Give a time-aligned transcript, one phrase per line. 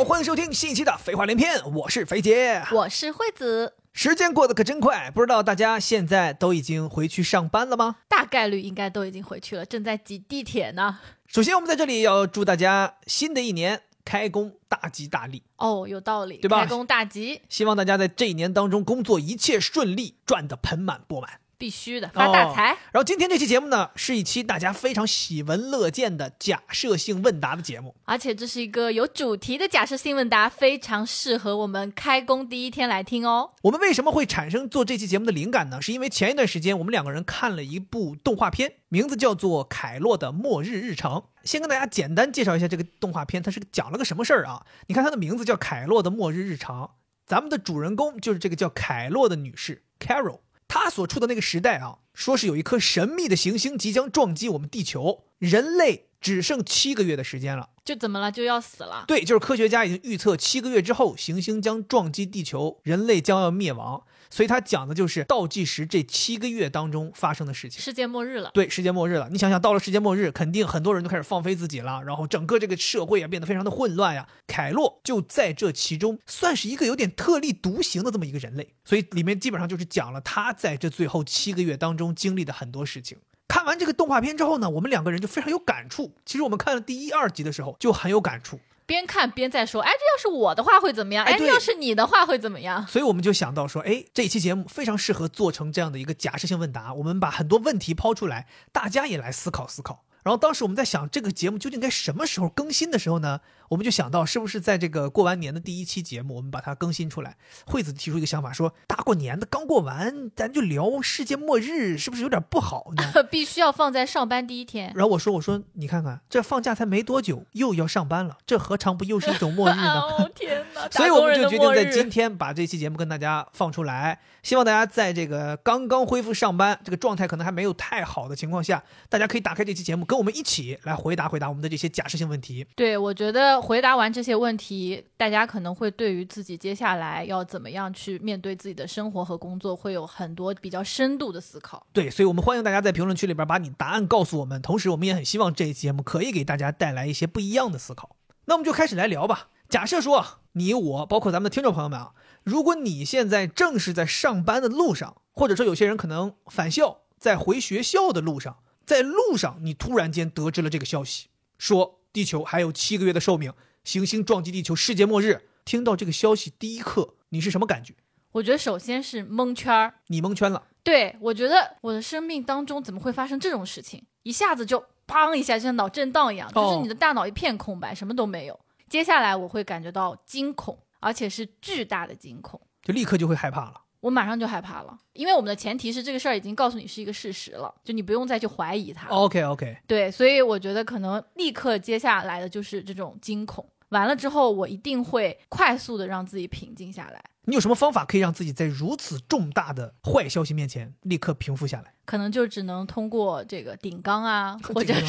[0.00, 2.62] 好，欢迎收听新一期的《废话连篇》，我是肥姐。
[2.72, 7.96] 我是惠子，时间过得可真快，不知道大家现在都已经回去上班了吗？
[8.08, 11.00] 大概率应该都已经回去了，正在挤地铁呢。
[11.26, 21.32] 首先，我们在这里要祝大家新的一年开工大吉大利，哦，有道理，对吧开工大吉，希望大家在这一年当中工作一切顺利，赚得盆满钵满。
[21.60, 22.68] 必须的，发大财。
[22.90, 27.94] 然后今天这期节目呢，是一期大家非常喜闻乐见的假设性问答的节目。
[28.06, 33.50] 而且这是一个有主题的假设性问答，非常适合我们开工第一天来听哦。
[33.60, 35.82] 我们为什么会产生做这期节目的灵感呢？
[35.82, 41.18] 是因为前一段时间我们两个人看了一部动画片，名字叫做《凯洛的末日日常》。
[41.44, 44.64] 先跟大家简单介绍一下这个动画片，它是讲了个什么事儿啊？
[44.86, 46.84] 你看它的名字叫《凯洛的末日日常》，
[47.26, 50.40] 咱们的主人公就是这个叫凯洛的女士 Carol。
[50.70, 57.70] 她所处的那个时代啊，说是有一颗神秘的行星即将撞击我们地球，人类只剩七个月的时间了。
[57.84, 58.30] 就怎么了？
[58.30, 59.04] 就要死了？
[59.08, 64.04] 对，就是科学家已经预测七个月之后，行星将撞击地球，人类将要灭亡。
[64.30, 67.80] 所以他讲的就是倒计时这七个月当中发生的事情。
[67.80, 68.50] 世界末日了。
[68.54, 69.28] 对，世界末日了。
[69.30, 74.26] 你想想，到了世界末日，肯定很多人都开始放飞自己了，然后整个这个社会啊变得非常的混乱呀。
[74.46, 78.74] 凯洛就在这其中，算是一个有点特立独行的这么一个人类。
[78.84, 83.18] 所以里面基本上就是讲了他在这最后七个月当中经历的很多事情。
[83.48, 86.14] 看完这个动画片之后呢，我们两个人就非常有感触。
[86.24, 88.60] 其实我们看了第一、二集的时候就很有感触。
[88.90, 91.24] 边看边在说，哎，这要是我的话会怎么样？
[91.24, 92.84] 哎，这要是你的话会怎么样？
[92.88, 96.92] 所以我们就想到说，哎，这一期节目非常适合做成这样的一个假设性问答。
[96.94, 100.02] 我们把很多问题抛出来，大家也来思考思考。
[100.22, 103.40] 然后当时我们在想，这个节目究竟该什么时候更新的时候呢？
[103.70, 107.36] 我们就想到，是不是在这个过完年的第一期节目，我们把它更新出来？
[107.66, 113.22] 惠子提出一个想法，说大过年的刚过完，咱就聊世界末日，是不是有点不好呢？
[113.30, 114.92] 必须要放在上班第一天。
[114.96, 120.00] 然后我说，我说你看看，这放假才没多久，又要上班了，这何尝不又是一种末日呢？
[120.18, 120.88] 哦天哪！
[120.90, 132.66] 所以我们就决定在今天把这期节目跟大家放出来，希望大家在这个刚刚恢复上班，这个状态可能还没有太好的情况下，大家可以打开这期节目，跟我们一起来回答回答我们的这些假设性问题。
[132.74, 141.86] 对，我觉得回答完这些问题，大家可能会对于自己接下来要怎么样去面对自己的生活和工作，会有很多比较深度的思考。
[141.92, 148.16] 对，所以我们欢迎大家在评论区里边把你答案告诉我们，同时我们也很希望这一期节目可以给大家带来一些不一样的思考。
[148.46, 149.50] 那我们就开始来聊吧。
[149.68, 152.10] 假设说你我，包括咱们的听众朋友们啊，
[152.42, 158.56] 如果你现在正是在上班的路上，或者说有些人可能返校，在回学校的路上，
[158.90, 161.28] 在路上你突然间得知了这个消息，
[161.58, 163.52] 说地球还有七个月的寿命，
[163.84, 165.46] 行星撞击地球，世界末日。
[165.64, 167.94] 听到这个消息第一刻，你是什么感觉？
[168.32, 170.66] 我觉得首先是蒙圈儿，你蒙圈了。
[170.82, 174.04] 对我觉得我的生命当中怎么会发生这种事情？
[174.24, 178.58] 一下子就砰一下，就像脑震荡一样，就是你的大脑一片空白，什么都没有。
[178.88, 183.82] 接下来我会感觉到惊恐，而且是巨大的惊恐，就立刻就会害怕了。
[184.00, 189.08] 我马上就害怕了，因为我们的前提是这个事儿已经告诉你是一个事实了，就你不用再去怀疑它。
[189.08, 193.66] OK OK，对，所以我觉得可能立刻接下来的就是这种惊恐。
[193.90, 197.22] 完了之后，我一定会快速的让自己平静下来。
[197.44, 201.92] 你有什么方法可以让自己在如此重大的坏消息面前立刻平复下来？
[202.04, 205.00] 可能就只能通过这个顶缸啊， 或者你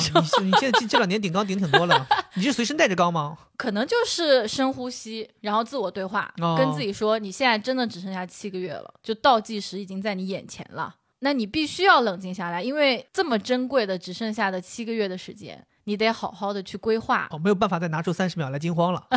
[0.46, 3.38] 你现在这这两年顶缸顶挺多了，你是随身带着缸吗？
[3.58, 10.96] 可能就是深呼吸，然后自我对话，哦跟自己说，你现在真的只剩下七个月了，就倒计时已经在你眼前了。
[11.20, 17.28] 那你必须要冷静下来，因为这么珍贵的只剩下的七个月的时间，你得好好的去规划。
[17.32, 19.08] 哦，没有办法再拿出三十秒来惊慌了。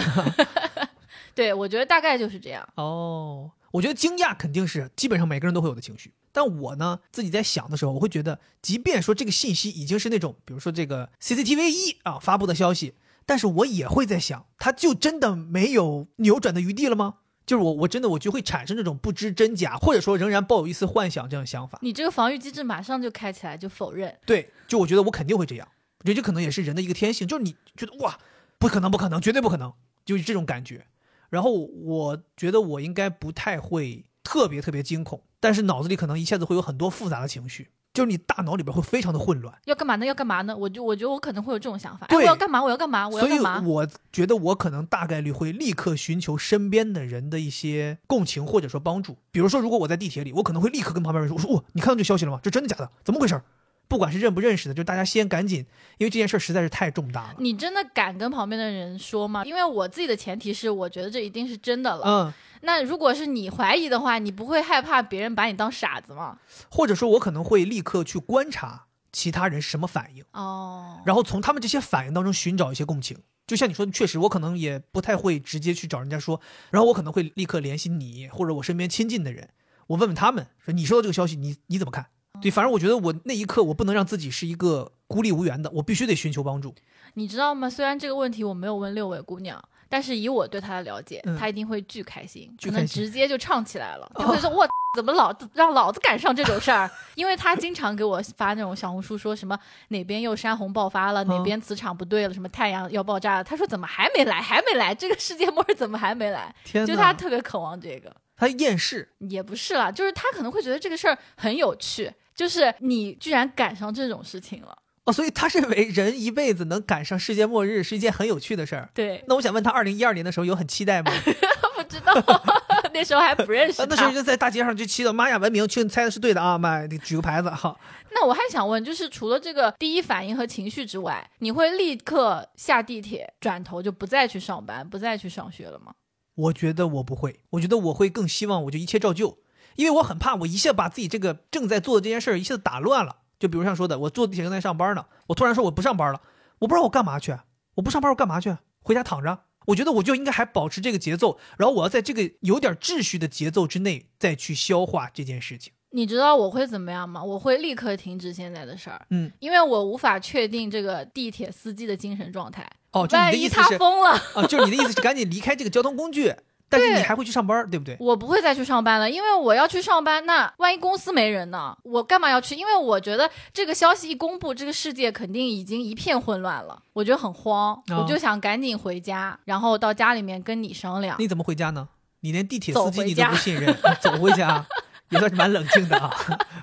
[1.34, 2.68] 对我觉得大概就是这样。
[2.76, 12.94] 哦，我觉得惊讶肯定是基本上每个人都会有的情绪，但我呢自己在想的时候，我会觉得，即便说这个信息已经是那种，比如说这个 CCTV 一啊发布的消息，
[13.26, 17.16] 但是我也会在想，它就真的没有扭转的余地了吗？
[17.44, 21.78] 就是我我真的我就会产生这种不知真假，或者说仍然抱有一丝幻想这样的想法。
[21.82, 24.16] 你这个防御机制马上就开起来，就否认。
[24.24, 25.68] 对，就我觉得我肯定会这样，
[26.04, 28.18] 我觉得这可能也是人的一个天性，就是你觉得哇，
[28.58, 29.72] 不可能，不可能，绝对不可能，
[30.04, 30.86] 就是这种感觉。
[31.30, 39.54] 然后我觉得我应该不太会特别特别惊恐，但是脑子里可能一下子会有很多复杂的情绪，就是你大脑里边会非常的混乱。
[39.64, 40.04] 要干嘛呢？
[40.04, 40.54] 要干嘛呢？
[40.54, 42.06] 我就我觉得我可能会有这种想法。
[42.06, 42.62] 哎，对我要干嘛？
[42.62, 43.08] 我要干嘛？
[43.08, 43.62] 我要所以干嘛？
[43.66, 49.16] 我觉得我可能大概率会立刻寻求身边的人的一些共情或者说帮助。
[49.32, 52.38] 比如说，如果我在地铁里，我可能会立刻跟旁边人说：“我说哇，你看到这消息了吗？
[52.42, 52.90] 这真的假的？
[53.02, 53.40] 怎么回事？”
[53.88, 55.66] 不管是认不认识的，就大家先赶紧，
[55.98, 57.36] 因为这件事儿实在是太重大了。
[57.38, 59.44] 你真的敢跟旁边的人说吗？
[59.44, 62.02] 因为我自己的前提是，我觉得这一定是真的了。
[62.04, 62.32] 嗯，
[62.62, 66.38] 那如果是你怀疑的话，你不会害怕别人把你当傻子吗？
[66.70, 73.18] 或者说，我可能会立刻去观察其他人什么反应，哦，然后从他们这些反应当中寻找一些共情。
[73.46, 76.40] 就像你说，确实我可能也不太会直接去找人家说，
[76.70, 79.50] 然后我可能会立刻联系你或者我身边亲近的人，
[79.88, 82.06] 我问问他们说你收到这个消息，你你怎么看？
[82.40, 86.74] 对，反正我觉得我那一刻我不能让自己是一个孤立无援的，我必须得寻求帮助。
[87.14, 87.70] 你知道吗？
[87.70, 94.04] 虽然这个问题我没有问六位姑娘，但是以我对她的了解，嗯她一定会巨开心，巨开心可能直接就唱起来了。
[94.14, 94.66] 哦她会说：“我
[94.96, 99.56] 怎么老子让老子赶上这种事儿？” 因为她经常给我发那种小红书，说什么
[99.88, 103.44] 哪边又山洪爆发了，哪嗯边磁场不对了，什么太阳要爆炸了。
[103.44, 104.40] 她说：“怎么还没来？
[104.42, 104.92] 还没来？
[104.92, 108.14] 这个世界末日怎么还没来？”天就她特别渴望这个。
[108.36, 114.76] 他厌世，也不是啦，就是她可能会觉得这个事儿很有趣，就是你居然赶上这种事情了。
[115.04, 118.88] 哦，所以他认为人一辈子能赶上世界末日是一件很有趣的事儿。
[118.94, 121.12] 对，那我想问他，二零一二年的时候有很期待吗？
[121.76, 122.14] 不知道
[122.94, 123.90] 那时候还不认识啊他。
[123.94, 127.78] 那时候就在大街上就祈祷玛雅文明，请你猜的是对的啊，妈，你举个牌子哈。
[128.12, 135.92] 那我还想问，就是除了这个第一反应和情绪之外，你会立刻下地铁转头就不再去上班，不再去上学了吗？
[136.36, 139.38] 我觉得我不会，我觉得我会更希望我就一切照旧，
[139.76, 143.16] 因为我很怕我一下把自己这个正在做的这件事儿一下子打乱了。
[143.38, 146.20] 就比如像说的，我坐地铁正在上班呢，我突然说我不上班了，
[146.60, 147.36] 我不知道我干嘛去，
[147.74, 148.56] 我不上班我干嘛去？
[148.82, 149.40] 回家躺着。
[149.66, 155.72] 我觉得我就应该还保持这个节奏，然后我要在这个有点秩序的节奏之内再去消化这件事情。
[155.90, 157.24] 你知道我会怎么样吗？
[157.24, 162.68] 我会立刻停止现在的事儿，嗯，因为我无法确定这个地铁司机的精神状态。
[162.92, 166.34] 哦，就你的意思是他疯了，啊，就是你的意思是赶紧离开这个交通工具，
[166.78, 167.96] 但是你还会去上班，对不对？
[168.00, 171.76] 我不会再去上班了，因为我要去上班，那万一公司没人呢？
[171.82, 172.54] 我干嘛要去？
[172.54, 181.16] 因为我觉得这个消息一公布，这个世界肯定已经一片混乱了，我觉得很慌，哦我就想赶紧回家，然后到家里面跟你商量。
[181.18, 181.88] 你怎么回家呢？
[182.20, 184.64] 你连地铁司机你都不信任，你走回家
[185.14, 186.10] 也算是蛮冷静的啊，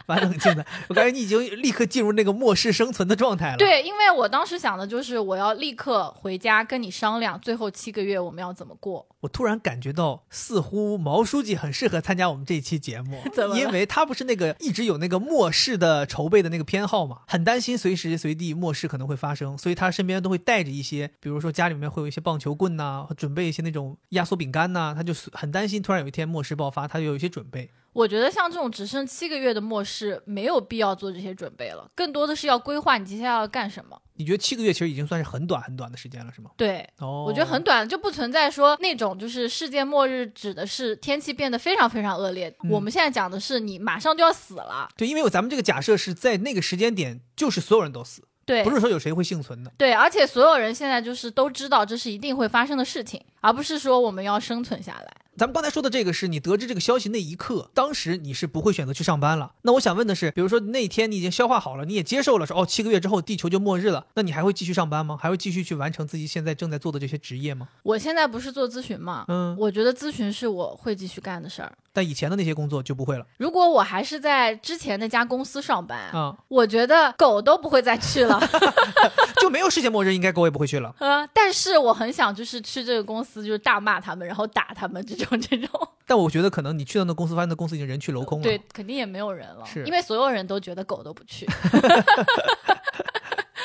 [0.06, 0.66] 蛮冷静的。
[0.90, 9.08] 我感觉你已经立刻进入那个末世生存的状态了。，对，因为我当时想的就是我要立刻回家跟你商量，最后七个月我们要怎么过。
[9.22, 27.70] 我突然感觉到似乎毛书记很适合参加我们这一期节目 怎么，因为他不是那个一直有那个末世的筹备的那个偏好嘛，很担心随时随地末世可能会发生，所以他身边都会带着一些，比如说家里面会有一些棒球棍呐、准备一些那种压缩饼干呐、他就很担心突然有一天末世爆发，他就有一些准备。
[27.94, 34.00] 我觉得像这种只剩七个月的末世，没有必要做这些准备了，更多的是要规划你接下来要干什么。
[34.16, 36.52] 你觉得七个月其实已经算是很短很短的时间了，是吗？
[36.56, 42.48] 对，哦，我觉得很短，就不存在说那种就是世界末日指的是天气变得非常非常恶劣。
[42.64, 49.72] 嗯我们现在讲的是你马上就要死了，对，因为咱们这个假设是在那个时间点，就是所有人都死，对不是说有谁会幸存的。
[49.78, 55.18] 对，而且所有人现在就是都知道这是一定会发生的事情，而不是说我们要生存下来。
[55.38, 59.54] 咱们刚才说的这个是你得知这个消息那一刻，当时你是不会选择去上班了。
[59.62, 65.18] 那我想问的是，比如说那天你已经消化好了，你也接受了说哦，七个月之后地球就末日了，那你还会继续上班吗？
[65.20, 67.70] 还会继续去完成自己现在正在做的这些职业吗？
[67.82, 71.72] 我现在不是做咨询吗，嗯，我觉得咨询是我会继续干的事儿。
[71.94, 78.40] 但以前的那些工作就不会了如果我还是在之前那家公司上班，啊，我觉得狗都不会再去了。
[79.42, 80.94] 就没有世界末日，应该狗也不会去了。
[81.00, 85.90] 呃，但是我很想就是去这个公司，就是大骂他们，然后打他们这种这种。
[86.06, 88.44] 但我觉得可能你去到那公司，发现那公司已经人去楼空了。
[88.44, 91.48] 对，，肯定也没有人了，是因为所有人都觉得狗都不去。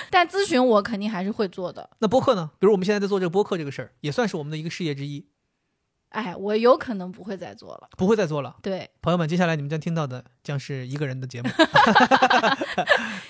[0.08, 1.90] 但咨询我肯定还是会做的。
[1.99, 2.50] 那播客呢？
[2.58, 5.26] 比如我们现在在做这个播客这个事儿，也算是我们的一个事业之一，
[6.11, 7.88] 哎，我有可能不会再做了。
[7.99, 8.56] 不会再做了。
[8.62, 11.49] 对，朋友们，接下来你们将听到的将是一个人的节目。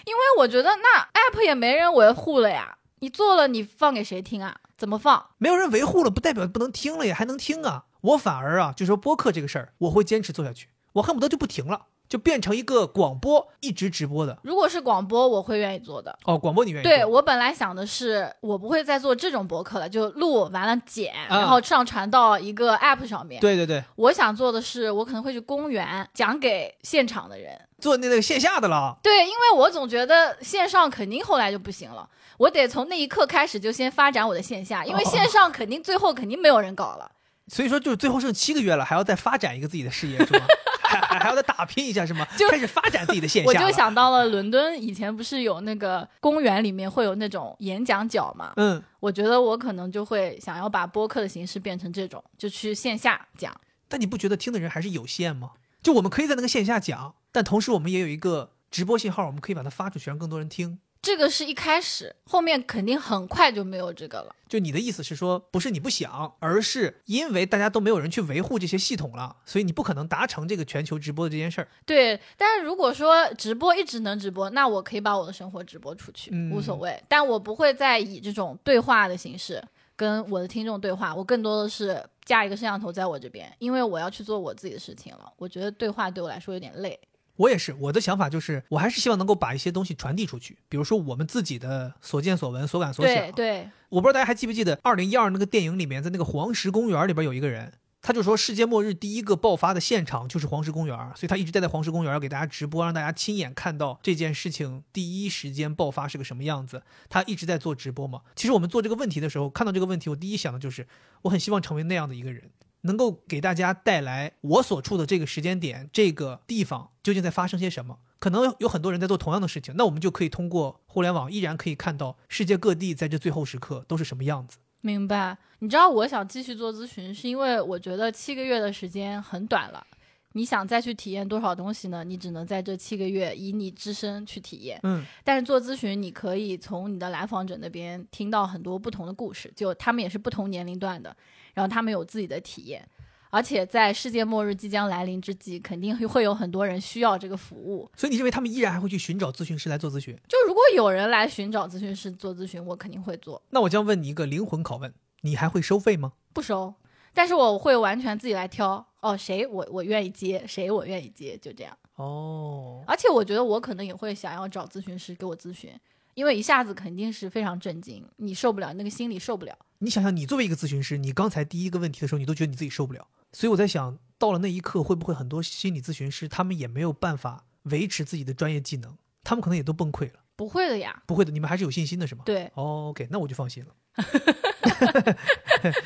[0.05, 2.77] 因为我觉得那 app 也没人维护了呀，
[3.07, 4.57] 你做了你放给谁听啊？
[4.77, 5.27] 怎么放？
[5.39, 7.85] 没有人维护了，不代表不能听了呀，还能听啊。
[8.01, 14.39] 我反而啊，就说播客这个事儿，我会坚持做下去，我恨不得就不停了，就变成一个广播，一直直播的。
[14.43, 16.17] 如果是广播，我会愿意做的。
[16.25, 16.91] 哦，广播你愿意做？
[16.91, 23.41] 对我本来想的是，我不会再做这种博客了，就录完了剪，啊然后上传到一个 app 上面。
[23.41, 27.59] 对对对，我想做的是，我可能会去公园讲给现场的人。
[27.79, 28.97] 做那那个线下的了。
[29.03, 32.09] 对，因为我总觉得线上肯定后来就不行了，
[32.39, 37.11] 我得从那一刻开始就先发展我的线下，因为哦线上肯定最后肯定没有人搞了。
[37.49, 40.47] 所以说，就是最后剩七个月了，还要再发展一个自己的事业，是吗？
[40.87, 42.27] 还还还要再打拼一下，是吗？
[42.39, 43.55] 就开始发展自己的线下我。
[43.55, 53.53] 就想到了伦敦以前不是有那个公园里面会有那种演讲角嘛，嗯，我觉得我可能就会想要把播客的形式变成这种，就去线下讲。
[53.89, 55.53] 但你不觉得听的人还是有限吗？
[55.83, 60.79] 就我们可以在那个线下讲，但同时我们也有一个直播信号，我们可以把它发出去，让更多人听。
[61.07, 64.35] 这个是一开始，后面肯定很快就没有这个了。
[64.49, 71.69] 就你的意思是说，不是你不想，而是因为大家都没有人去维护这些系统了，所以你不可能达成这个全球直播的这件事儿。
[71.85, 77.01] 对，但是如果说直播一直能直播，那我可以把我的生活直播出去，嗯无所谓。
[77.07, 79.63] 但我不会再以这种对话的形式
[79.95, 85.33] 跟我的听众对话，我更多的是架一个摄像头在我这边，因为我要去做我自己的事情了。
[85.37, 86.99] 我觉得对话对我来说有点累。
[87.37, 93.33] 我也是，我的想法就是，我还是希望能够把一些东西传递出去，比如说我们自己的所见所闻、所感所对想。
[93.33, 106.83] 对，我不知道大家还记不记得，二零一二那个电影里面，在那个黄石公园里边有一个人，他就说世界末日第一个爆发的现场就是黄石公园，所以他一直待在黄石公园，要给大家直播，让大家亲眼看到这件事情第一时间爆发是个什么样子。
[107.09, 108.21] 他一直在做直播嘛。
[108.35, 110.87] 其实我们做这个问题的时候，看到这个问题，我第一想的就是，
[111.23, 112.51] 我很希望成为那样的一个人。
[112.87, 117.99] 能够给大家带来我所处的这个时间点、这个地方究竟在发生些什么？
[118.19, 124.57] 可能有很多人在做同样的事情，那我们就可以通过互联网依然可以看到世界各地在这最后时刻都是什么样子。
[124.81, 125.37] 明白。
[125.59, 129.87] 你知道我想继续做咨询，是因为我觉得七个月的时间很短了。
[130.33, 132.05] 你想再去体验多少东西呢？
[132.05, 134.79] 你只能在这七个月以你自身去体验。
[134.83, 141.17] 嗯，但是做咨询，你可以从你的来访者那边听到很多不同的故事，就他们也是不同年龄段的，
[141.57, 142.89] 然后他们有自己的体验。
[143.31, 147.91] 而且在世界末日即将来临之际，肯定会会有很多人需要这个服务。
[147.97, 150.17] 所以你认为他们依然还会去寻找咨询师来做咨询？
[150.29, 156.13] 就如果有人来寻找咨询师做咨询，我肯定会做，那我将问你一个灵魂拷问：你还会收费吗？
[156.33, 156.73] 不收。
[157.13, 161.77] 但是我会完全自己来挑，哦，谁我我愿意接，谁我愿意接，就这样。
[161.97, 165.73] 哦，而且我觉得我可能也会想要找咨询师给我咨询，
[166.15, 169.57] 因为一下子肯定是非常震惊，你受不了，那个心理受不了。
[169.79, 180.21] 你想想，你作为一个咨询师，你刚才第一个问题的时候，你都觉得你自己受不了，所以我在想，到了那一刻，会不会很多心理咨询师他们也没有办法维持自己的专业技能，他们可能也都崩溃了？
[180.37, 182.23] 不会的呀，不会的，你们还是有信心的，是吗？
[182.25, 183.75] 对，哦，OK，那我就放心了，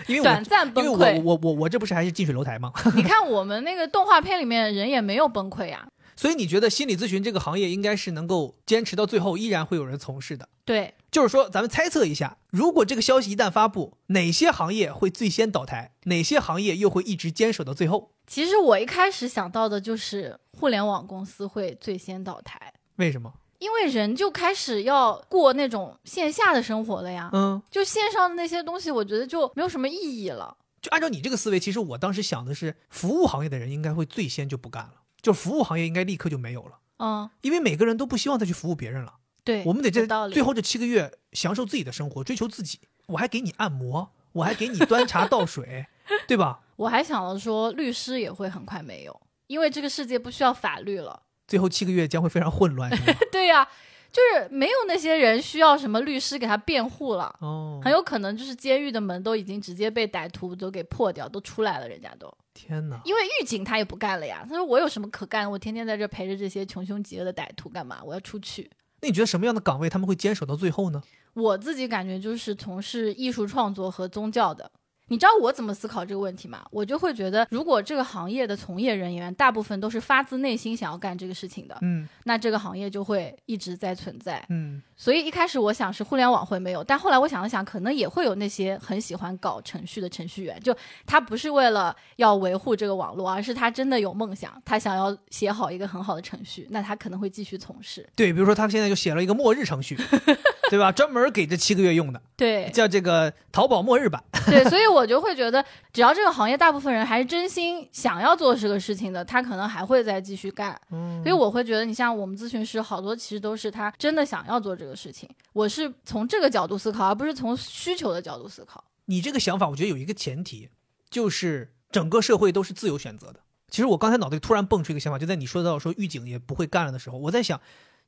[0.09, 1.23] 因为我短暂崩溃因为。
[1.25, 2.73] 我我我我这不是还是近水楼台吗？
[2.95, 5.87] 你看我们那个动画片里面人也没有崩溃呀。
[6.17, 10.49] 所以你觉得心理咨询这个行业应该是能够坚持到最后，依然会有人从事的？
[10.67, 18.13] 对，就是说，咱们猜测一下，如果这个消息一旦发布，哪些行业会最先倒台，哪些行业又会一直坚守到最后？
[18.27, 23.33] 其实我一开始想到的就是互联网公司会最先倒台，为什么？
[23.59, 27.29] 因为人就开始要过那种线下的生活了呀。
[27.33, 30.57] 嗯，就线上的那些东西，我觉得就没有什么意义了。
[30.81, 39.15] 就按照你这个思维，其实我当时想的是，服务行业的人应该会最先就不干了，就服务行业应该立刻就没有了，嗯，因为每个人都不希望再去服务别人了。
[39.51, 42.79] 对，我们得在最后这七个月享受自己的生活，追求自己。
[43.07, 45.87] 我还给你按摩，我还给你端茶倒水，
[46.29, 46.61] 对吧？
[46.77, 51.23] 我还想了说，律师也会很快没有，因为这个世界不需要法律了。
[51.49, 52.89] 最后七个月将会非常混乱，
[53.33, 53.67] 对呀、
[54.13, 62.33] 就是没有那些人需要什么律师给他辩护了，哦，很有可能就是监狱的门都已经直接被歹徒都给破掉，都出来了，人家都。
[62.55, 63.01] 天哪！
[63.05, 65.51] 因为狱警他也不干了呀，他说我有什么可干？
[65.51, 68.01] 我天天在这陪着这些穷凶极恶的歹徒干嘛？
[68.05, 68.71] 我要出去。
[69.03, 71.03] 那你觉得什么样的岗位他们会坚守到最后呢？
[71.35, 74.71] 我自己感觉就是从事艺术创作和宗教的。
[75.11, 76.65] 你知道我怎么思考这个问题吗？
[76.71, 84.41] 我就会觉得，如果这个行业的从业人员大部分都是发自内心想要干这个事情的，嗯那这个行业就会一直在存在。
[84.51, 90.73] 嗯，所以一开始我想是互联网会没有，但后来我想了想，可能也会有那些很喜欢搞程序的程序员，就
[91.05, 98.09] 他不是为了要维护这个网络，而是他真的有梦想，他想要写好一个很好的程序，那他可能会继续从事。
[98.15, 99.99] 对，比如说他现在就写了一个末日程序，
[100.71, 100.93] 对吧？
[100.93, 104.23] 专门给这七个月用的，对叫这个淘宝末日版。
[104.47, 110.81] 对，所以我就会觉得，只要这个行业大部分人还是真心想要做这个事情的，他可能还会再继续干。
[110.91, 115.29] 嗯所以我会觉得，你像我们咨询师，好多其实都是他真的想要做这个事情。
[115.53, 118.83] 我是从这个角度思考，而不是从需求的角度思考。
[119.07, 120.69] 你这个想法，我觉得有一个前提，
[121.11, 123.41] 就是整个社会都是自由选择的。
[123.69, 127.61] 其实我刚才脑袋里突然蹦出一个想法，就在你说到说预警也不会干了的时候，我在想，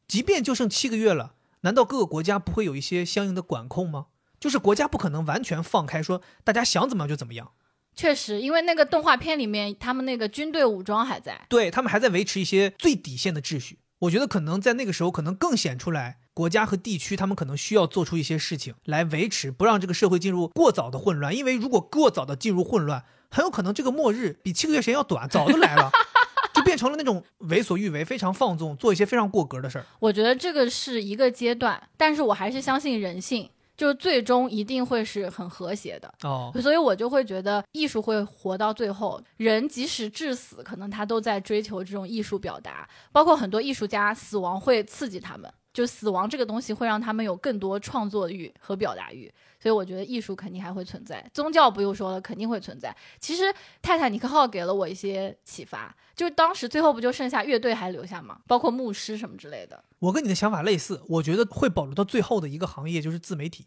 [0.08, 4.06] 即便就剩七个月了，难道各个国家不会有一些相应的管控吗？
[4.42, 7.52] 就是国家不可能完全放开，说大家想怎么样就怎么样。
[7.94, 11.46] 确实，因为那个动画片里面，他们那个军队武装还在。
[11.48, 13.78] 对他们还在维持一些最底线的秩序。
[14.00, 21.32] 我觉得可能在那个时候，可能更显出来国家和地区他们可能需要做出一些事情来维持，不让这个社会进入过早的混乱。
[21.32, 25.88] 因为如果过早的进入混乱，很有可能这个末日比七个月时间要短，早就来了，
[26.52, 29.86] 就变成了那种为所欲为、非常放纵、做一些非常过格的事儿。
[30.00, 33.48] 我觉得这个是一个阶段，但是我还是相信人性，
[33.82, 36.14] 就是最终一定会是很和谐的。
[36.22, 52.94] 哦，所以我就会觉得艺术会活到最后，人即使至死，可能他都在追求这种艺术表达，包括很多艺术家死亡会刺激他们，就死亡这个东西会让他们有更多创作欲和表达欲，所以我觉得艺术肯定还会存在，宗教不用说了，肯定会存在。
[53.18, 53.44] 其实
[53.80, 58.38] 泰坦尼克号给了我一些启发，就是当时最后不就剩下乐队还留下吗？
[58.46, 59.82] 包括牧师什么之类的。
[59.98, 63.66] 我跟你的想法类似，我觉得会保留到最后的一个行业就是自媒体，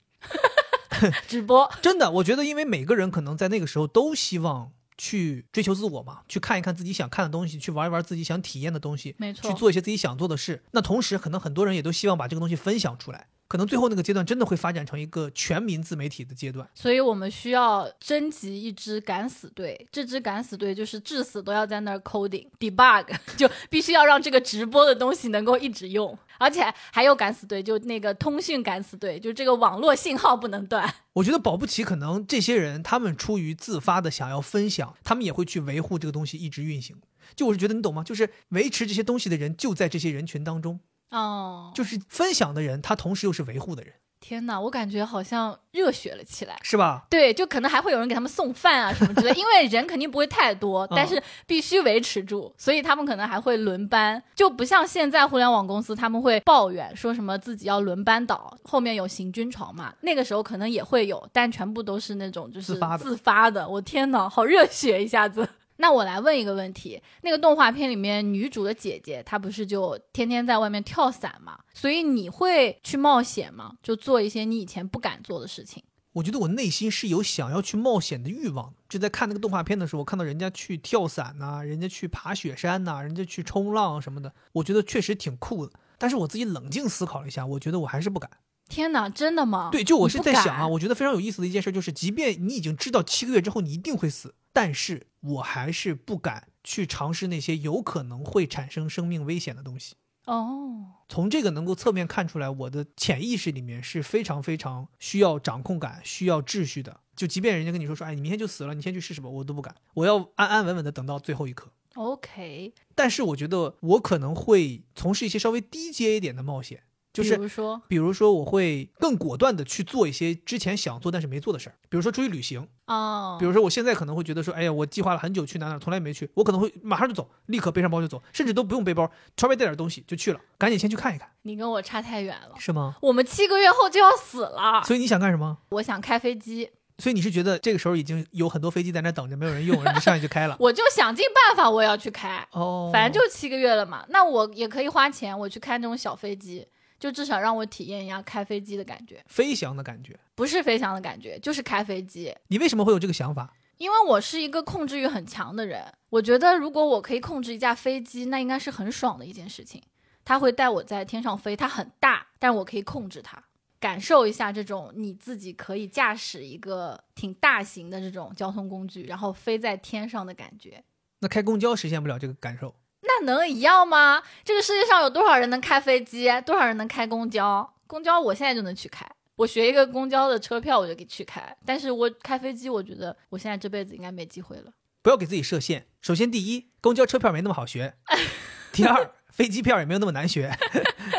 [1.27, 1.71] 直播。
[1.81, 4.71] 真的，我觉得因为每个人可能在那个时候都希望。
[4.97, 10.63] 去追求自我嘛，去看一看自己想看的东西，去玩一玩自己想体验的东西，没错，去做一些自己想做的事。
[10.71, 13.27] 那同时，可能很多人也都希望把这个东西分享出来。
[13.47, 16.67] 可能最后那个阶段真的会发展成一个全民自媒体的阶段。
[16.73, 23.05] 所以我们需要征集一支敢死队，这支敢死队就是至死都要在那儿 coding debug，
[23.37, 26.17] 就必须要让这个直播的东西能够一直用。
[26.37, 26.61] 而且
[26.91, 30.93] 还有敢死队，就那个通讯敢死队，就这个网络信号不能断。
[31.13, 36.97] 我觉得保不齐可能这些人，他们出于自发的想要分享，他们也会去维护这个东西一直运行。
[37.35, 38.03] 就我是觉得你懂吗？
[38.03, 40.81] 就是维持这些东西的人就在这些人群当中。
[41.11, 43.93] 哦，就是分享的人，他同时又是维护的人。
[44.21, 47.05] 天哪，我感觉好像热血了起来，是吧？
[47.11, 63.03] 对，就可能还会有人给他们送饭啊什么之类， 因为人肯定不会太多，但是必须维持住，所以他们可能还会轮班，就不像现在互联网公司他们会抱怨说什么自己要轮班倒，后面有行军床嘛，那个时候可能也会有，但全部都是那种就是自发的。
[63.03, 65.47] 自发的，我天哪，好热血一下子。
[65.77, 71.59] 那我来问一个问题，那个动画片里面女主的姐姐，她不是就天天在外面跳伞吗？
[71.73, 73.73] 所以你会去冒险吗？
[73.83, 75.83] 就做一些你以前不敢做的事情？
[76.13, 78.73] 我觉得我内心是有想要去冒险的欲望。
[78.87, 85.73] 就在看那个动画片的时候，我看到人家去跳伞呐，人家去爬雪山呐，人家去冲浪什么的，我觉得确实挺酷的。
[85.97, 88.31] 但是我自己冷静思考了一下，我觉得我还是不敢。
[88.69, 89.69] 天哪，真的吗？
[89.71, 99.95] 对，就我是在想啊，我觉得非常有意思的一件事就是，即便你已经知道七个月之后你一定会死，但是我还是不敢去尝试那些有可能会产生生命危险的东西。
[100.25, 107.01] 哦，从这个能够侧面看出来，我的潜意识里面是非常非常需要掌控感、需要秩序的。
[107.15, 111.71] 就即便人家跟你说说，哎，你明天就死了，你先去试试吧，我都不敢，我要安安稳稳的等到最后一刻。
[111.93, 116.83] OK，但是我觉得我可能会从事一些稍微低阶一点的冒险。
[117.15, 121.75] 就是比如说，比如说，我会更果断的去做一些之前想做但是没做的事儿。
[121.89, 131.29] 比如说出去旅行哦，比如说我现在可能会觉得说，哎呀，我计划了很久去哪哪，从来没去，我可能会马上就走，立刻背上包就走，甚至都不用背包，稍微带点东西就去了，赶紧先去看一看。
[131.43, 132.95] 你跟我差太远了，是吗？
[133.01, 135.57] 我们七个月后就要死了，所以你想干什么？
[135.69, 136.69] 我想开飞机。
[136.97, 140.55] 所以你是觉得这个时候已经有很多飞机在那等着，没有人用，你上去就开了？
[140.61, 146.65] 我就想尽办法，我要去开哦，反正就七个月了嘛，那我也可以花钱，我去开那种小飞机。
[147.05, 152.35] 就至少让我体验一下开飞机的感觉，飞翔的感觉，不是飞翔的感觉，就是开飞机。
[152.47, 153.53] 你为什么会有这个想法？
[153.77, 159.79] 因为我是一个控制欲很强的人，我觉得如果我可以控制一架飞机，那应该是很爽的一件事情。
[160.23, 163.43] 它会带我在天上飞，它很大，但我可以控制它，
[163.79, 170.83] 感受一下这种你自己可以驾驶一个挺大型的这种交通工具，然后飞在天上的感觉。
[171.19, 172.73] 那开公交实现不了这个感受。
[173.21, 174.21] 那能一样吗？
[174.43, 176.29] 这个世界上有多少人能开飞机？
[176.45, 177.73] 多少人能开公交？
[177.87, 181.55] 公交我现在就能去开，我学一个公交的车票我就给去开。
[181.65, 184.71] 但是我开飞机，我觉得我现在这辈子应该没机会了。
[185.01, 185.87] 不要给自己设限。
[186.01, 187.93] 首先，第一，公交车票没那么好学；
[188.73, 190.51] 第二，飞机票也没有那么难学。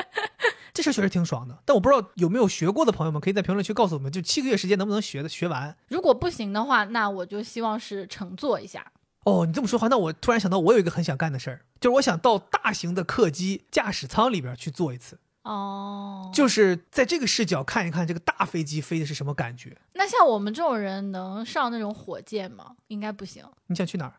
[0.74, 1.56] 这事确实挺爽的。
[1.64, 5.74] 但我不知道有没有学过的朋友们，可以在评论区告诉我们，就七个月时间能不能学的学完？
[5.88, 8.84] 如果不行的话，那我就希望是乘坐一下。
[9.26, 15.18] 哦，你这么说话，那我突然想到，我有一个很想干的事儿，就是我想到大型的客机驾驶舱里边去坐一次。
[15.42, 19.76] 哦，就是在这个视角看一看这个大飞机飞的是什么感觉。
[19.94, 22.76] 那像我们这种人能上那种火箭吗？
[22.86, 23.44] 应该不行。
[23.66, 24.14] 你想去哪儿？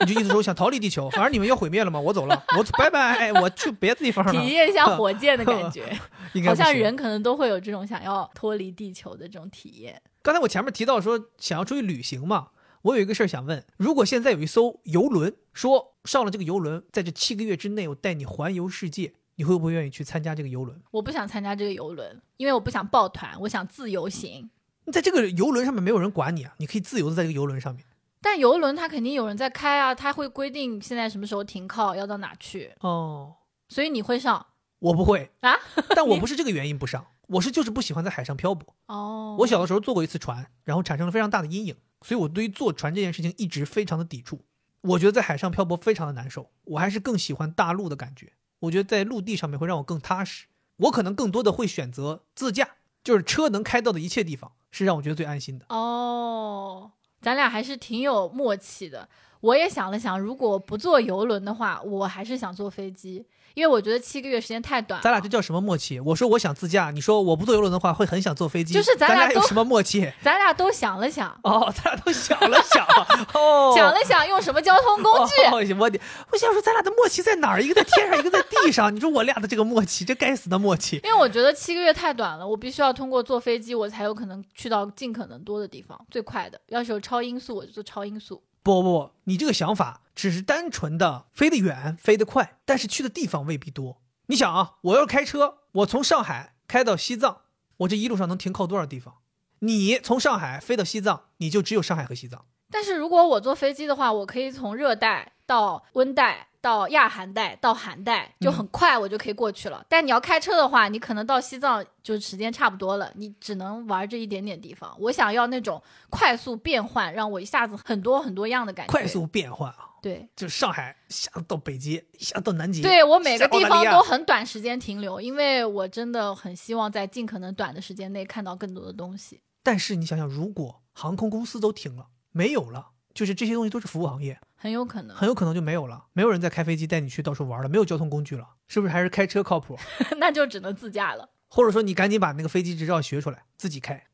[0.00, 1.10] 你就意思说想逃离地球？
[1.10, 2.00] 反正你们要毁灭了嘛？
[2.00, 4.32] 我走了，我拜拜，我去别的地方了。
[4.32, 5.94] 体验一下火箭的感觉，
[6.32, 10.00] 应 该好像人可能都会有这种想要脱离地球的这种体验。
[10.22, 12.48] 刚才我前面提到说想要出去旅行嘛。
[12.82, 20.80] 我有一个事儿想问：如果现在有一艘游轮，说上了这个游轮，在这七个月之内，我带你环游世界，你会不会愿意去参加这个游轮？
[20.90, 24.48] 我不想参加这个游轮，因为我不想抱团，我想自由行。
[24.86, 27.84] 你在这个游轮上面没有人管你啊，你可以自由的在这个游轮上面。
[28.22, 32.74] 但游轮它肯定有人在开啊，它会规定现在什么时候停靠，要到哪去。
[32.80, 33.34] 哦，
[33.68, 34.46] 所以你会上？
[34.78, 35.54] 我不会啊，
[35.90, 38.74] 但我 不是这个原因不上，我是就是不喜欢在海上漂泊。
[38.86, 41.76] 哦，我小的时候坐过一次船，然后产生了非常大的阴影。
[42.02, 44.40] 所以，我对于坐船这件事情一直非常的抵触。
[44.82, 48.32] 我觉得在海上漂泊非常的难受，我还是更喜欢大陆的感觉。
[48.60, 50.46] 我觉得在陆地上面会让我更踏实。
[50.76, 55.66] 我可能更多的会选择自驾，就是车能开到的一切地方，是让我觉得最安心的。
[55.68, 59.06] 哦，咱俩还是挺有默契的。
[59.40, 65.02] 我也想了想，如果不坐游轮的话，我还是想坐飞机，因为我觉得七个月时间太短了。
[65.02, 65.98] 咱俩这叫什么默契？
[66.00, 70.10] 我说我想自驾，你说我不坐游轮的话会很想坐飞机，就是咱俩都有什么默契？
[70.22, 72.86] 咱俩都想了想，哦，咱俩都想了想，
[73.34, 75.42] 哦，想了想用什么交通工具？
[75.44, 75.90] 哦，我
[76.32, 77.62] 我想说咱俩的默契在哪儿？
[77.62, 78.94] 一个在天上，一个在地上。
[78.94, 81.00] 你说我俩的这个默契，这该死的默契。
[81.04, 86.60] 因为我觉得七个月太短了，我必须要通过坐飞机，我才有可能去到尽可能多的地方，最快的。
[86.68, 88.42] 要是有超音速，我就坐超音速。
[88.62, 94.00] 不不不，你这个想法只是单纯的飞得远、飞得快，但是去的地方未必多。
[94.26, 97.42] 你想啊，我要是开车，我从上海开到西藏，
[97.78, 99.16] 我这一路上能停靠多少地方？
[99.60, 102.44] 你从上海飞到西藏，你就只有上海和西藏。
[102.70, 106.49] 但是如果我坐飞机的话，我可以从热带到温带。
[106.60, 109.84] 到亚寒带到寒带就很快，我就可以过去了。
[109.88, 114.94] 但你要开车的话，你可能到西藏就时间差不多了，你只能玩这一点点地方。
[114.98, 118.90] 我想要那种快速变换，让我一下子很多很多样的感觉。
[118.90, 119.88] 快速变换啊！
[120.02, 122.80] 对，就上海一下子到北极，一下子到南极。
[122.80, 129.40] 对我每个地方都很短时间停留，因为我真的很希望在尽可能短的时间内看到更多的东西。
[129.62, 134.40] 但是你想想，如果航空公司都停了，没有了，就是这些东西都是服务行业。
[134.62, 139.74] 很有可能，很有可能就没有了，没有人再开飞机带你去到处玩了，没有交通工具了，是不是还是开车靠谱？
[140.20, 144.04] 那就只能自驾了，或者说你赶紧把那个飞机执照学出来，自己开。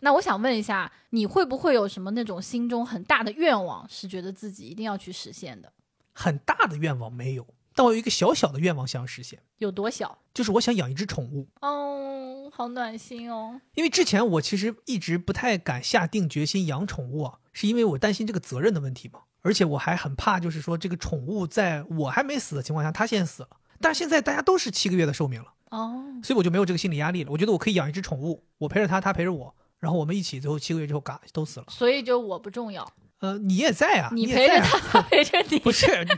[0.00, 5.72] 那我想问一下，你会不会有什么那种心中很大的愿望，是觉得自己一定要去实现的？
[6.12, 9.38] 很大的愿望没有，但我有一个小小的愿望想要实现。
[9.56, 10.18] 有多小？
[10.34, 11.48] 就是我想养一只宠物。
[11.62, 13.58] 哦，好暖心哦。
[13.72, 19.20] 因为之前我其实一直不太敢下定决心养宠物啊，是因为我担心这个责任的问题嘛。
[19.44, 23.50] 而且我还很怕，就是说这个宠物在我还没死的情况下，它先死了。
[23.78, 27.30] 但是现在大家都是七个月的寿命了，哦，所以我就没有这个心理压力了。
[27.30, 31.66] 我觉得我可以养一只宠物，我陪着它，它陪着我，然后我们一起，最后七个月之后嘎都死了。
[31.68, 32.90] 所以就我不重要。
[33.18, 35.58] 呃，你也在啊，你陪着它，它陪着你。
[35.58, 36.10] 不是，你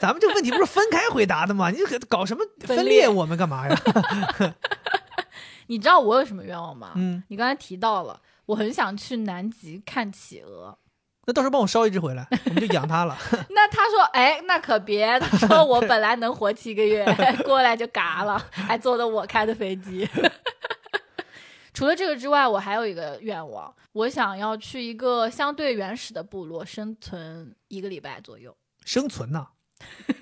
[0.00, 1.68] 咱们这个问题不是分开回答的吗？
[1.68, 3.82] 你搞什么分裂我们干嘛呀？
[5.68, 6.92] 你知道我有什么愿望吗？
[6.94, 10.78] 嗯，你刚才提到了，我很想去南极看企鹅。
[11.26, 13.16] 那到时候帮我捎一只回来，我们就养它了。
[13.50, 17.04] 那他说：“哎，那可别。”他说：“我本来能活七个月，
[17.44, 20.08] 过来就嘎了，还坐的我开的飞机。
[21.72, 28.56] ”除了这个之外，我还有一个愿望，我想要去一个相对原始的部落生存一个礼拜左右。
[28.84, 29.46] 生存呢？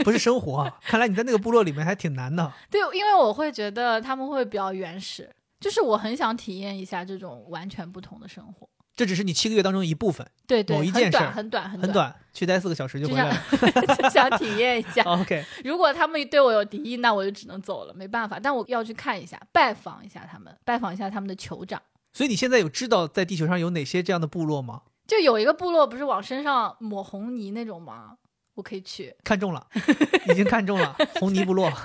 [0.04, 0.58] 不是生活。
[0.58, 2.52] 啊看来你在那个部落里面还挺难的。
[2.70, 8.68] 对，因为我会觉得他们会比较原始，就是我很想体验一下这种完全不同的生活。
[8.98, 13.36] 这只是你七个月当中一部分，对对，某一件事儿，很短很短，很短，去待四个小时就回来了，
[13.96, 15.04] 就想体验一下。
[15.04, 18.40] OK， 如果他们对我有敌意，那我就只能走了，没办法。
[18.42, 21.80] 但我要去看一下，拜访一下他们，拜访一下他们的酋长。
[22.12, 24.82] 所以你现在有知道在地球上有哪些这样的部落吗？
[25.06, 28.16] 就有一个部落，不是往身上抹红泥那种吗？
[28.54, 29.14] 我可以去。
[29.22, 29.64] 看中了，
[30.28, 31.72] 已经看中了红泥部落。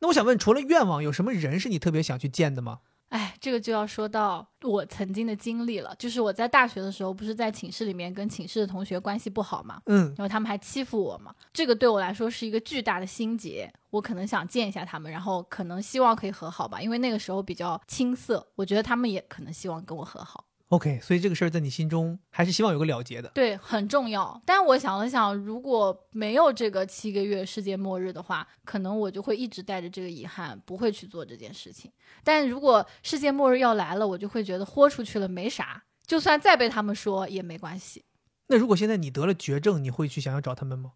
[0.00, 2.80] 那我想问，除了愿望，有什么人是你特别想去见的吗？
[3.10, 20.44] 哎，这个就要说到我曾经的经历了，就是我在大学的时候，不是在寝室里面跟寝室的同学关系不好嘛，嗯，然后他们还欺负我嘛，这个对我来说是一个巨大的心结，我可能想见一下他们，然后可能希望可以和好吧，因为那个时候比较青涩，我觉得他们也可能希望跟我和好。
[20.70, 24.40] OK，所以这个事儿在你心中还是希望有个了结的，对，很重要。
[24.46, 31.90] 但我想了想，如果没有这个七个月世界末日的话，可能我就会一直带着这个遗憾，不会去做这件事情。
[32.22, 38.04] 但如果世界末日要来了，我就会觉得豁出去了没啥，就算再被他们说也没关系。
[38.46, 40.92] 那如果现在你得了绝症，你会去想要找他们吗？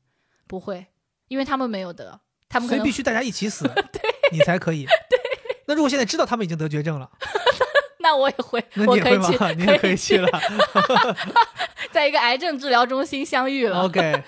[0.46, 0.86] 不会，
[1.26, 4.84] 因为他们没有得，他们所以必须大家一起死， 对，你才可以。
[4.84, 5.18] 对。
[5.66, 7.10] 那如果现在知道他们已经得绝症了？
[8.04, 10.28] 那我也会，我可以去，你也可以去了，
[11.90, 13.80] 在一个癌症治疗中心相遇了。
[13.84, 14.22] OK，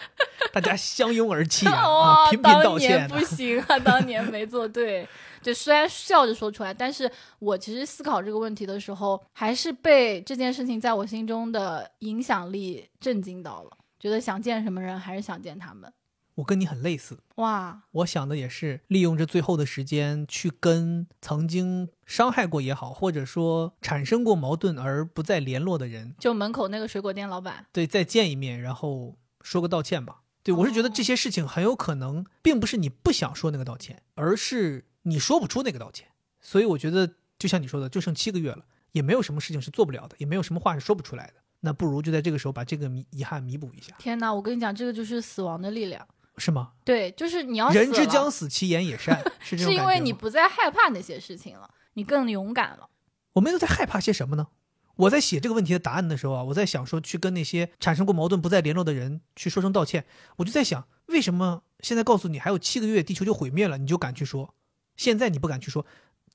[0.50, 2.28] 大家相拥而泣啊！
[2.32, 3.06] 频频道歉。
[3.06, 5.06] 不行啊，当年没做对。
[5.42, 7.08] 就虽然笑着说出来，但是
[7.38, 13.70] 我其实思考这个问题的时候，还是被这件事情在我心中的影响力震惊到了。
[14.00, 15.92] 觉得想见什么人，还是想见他们。
[16.36, 17.82] 我跟你很类似哇！
[17.90, 30.22] 我想的也是利用这最后的时间去跟曾经伤害过也好，或者说产生过矛盾而不再联络的人，就门口那个水果店老板，对，再见一面，然后说个道歉吧。
[30.42, 36.06] 对我是觉得这些事情很有可能并不是你不想说那个道歉，而是你说不出那个道歉。
[36.40, 41.34] 所以我觉得就像你说的，就剩七个月了，也没有什么事情是做不了的，也没有什么话是说不出来的。
[41.60, 43.96] 那不如就在这个时候把这个遗遗憾弥补一下。
[43.98, 46.06] 天哪，我跟你讲，这个就是死亡的力量。
[46.38, 46.72] 是吗？
[46.84, 52.88] 对，就是你要人之将死，其言也善， 是这是因为你不再害怕那些事情了，你更勇敢了。
[53.34, 54.48] 我们又在害怕些什么呢？
[54.96, 60.06] 我在写这个问题的答案的时候啊，我在想说去跟那些产生过矛盾不再联络的人去说声道歉。
[60.36, 64.54] 我就在想，为什么现在告诉你还有七个月地球就毁灭了，你就敢去说？
[64.96, 65.84] 现在你不敢去说，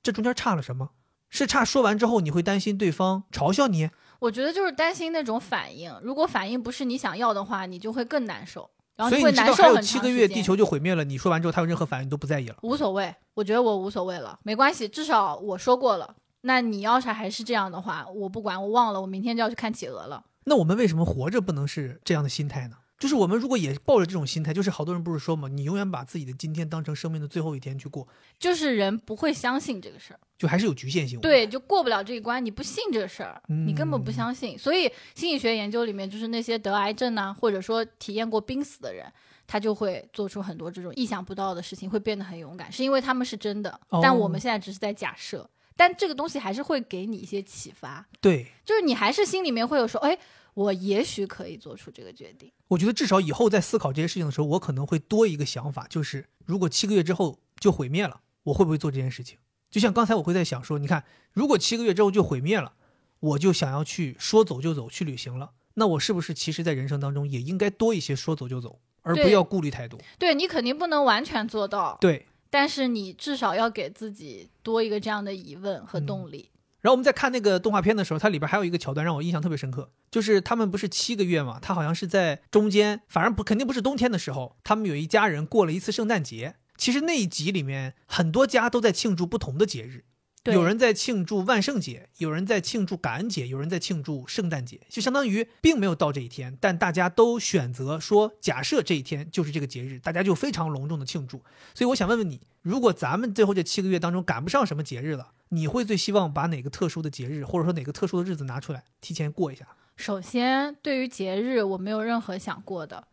[0.00, 0.90] 这中间差了什么？
[1.28, 3.90] 是差说完之后你会担心对方嘲笑你？
[4.20, 8.70] 我觉得就是担心那种反应，如果反应不是你想要的话，你就会更难受。
[9.02, 12.56] 然后所以你知会难受道还有很长时七个月地球就毁灭了，你说完之后他有任何反应你都不在意了。
[12.62, 16.14] 无所谓，我觉得我无所谓了，没关系，至少我说过了。
[16.42, 20.24] 那你要是还是这样的话，我不管，我忘了，我明天就要去看企鹅了。
[20.44, 22.76] 那我们为什么活着不能是这样的心态呢？
[23.02, 28.06] 就是我们如果也抱着这种心态，就是好多人不是说嘛，你永远把自己的今天当成生命的最后一天去过，
[28.38, 31.18] 就是人不会相信这个事儿，就还是有局限性。
[31.18, 34.56] 对，就过不了这一关，你不信这个事儿，你根本不嗯相信。
[34.56, 39.04] 所以心理学研究里面，就是那些得癌症啊，或者说体验过濒死的人，
[39.48, 45.50] 他就会做出很多这种意想不到的事情，会变得很勇敢，是因为他们是真的，哦但我们现在只是在假设。
[45.74, 50.16] 但这个东西还是会给你一些启发，对，就是你还是心里面会有说，哎，
[50.54, 52.50] 我也许可以做出这个决定。
[52.68, 59.38] 我觉得至少以后在思考这些事情的时候，我可能会多一个想法，就是如果七个月之后就毁灭了，我会不会做这件事情？
[59.70, 62.74] 就像刚才我会在想说，你看，如果七个月之后就毁灭了，
[63.20, 69.98] 我就想要去说走就走去旅行了，那我是不是其实在人生当中也应该多一些说走就走，而不要顾虑太多？
[70.18, 72.26] 对你肯定不能完全做到，对。
[72.50, 76.50] 但是你至少要给自己多一个这样的疑问和嗯动力。
[76.82, 86.56] 然后我们在看那个动画片的时候，它里边还有一个桥段让我印象特别深刻，就是他们不是七个月嘛，他好像是在中间，反正不肯定不是冬天的时候，他们有一家人过了一次圣诞节。
[86.76, 90.04] 其实那一集里面很多家都在庆祝不同的节日，
[90.46, 101.44] 有人在庆祝万圣节，有人在庆祝感恩节，有人在庆祝圣诞节，就相当于并没有到这一天，但大家都选择说，假设这一天就是这个节日，大家就非常隆重的庆祝。
[101.72, 109.66] 所以我想问问你，如果咱们最后这七个月当中赶不上什么节日了，你会最希望把哪个特殊的节日，或者说哪个特殊的日子拿出来提前过一下？
[109.96, 113.06] 首先，对于节日，我没有任何想过的。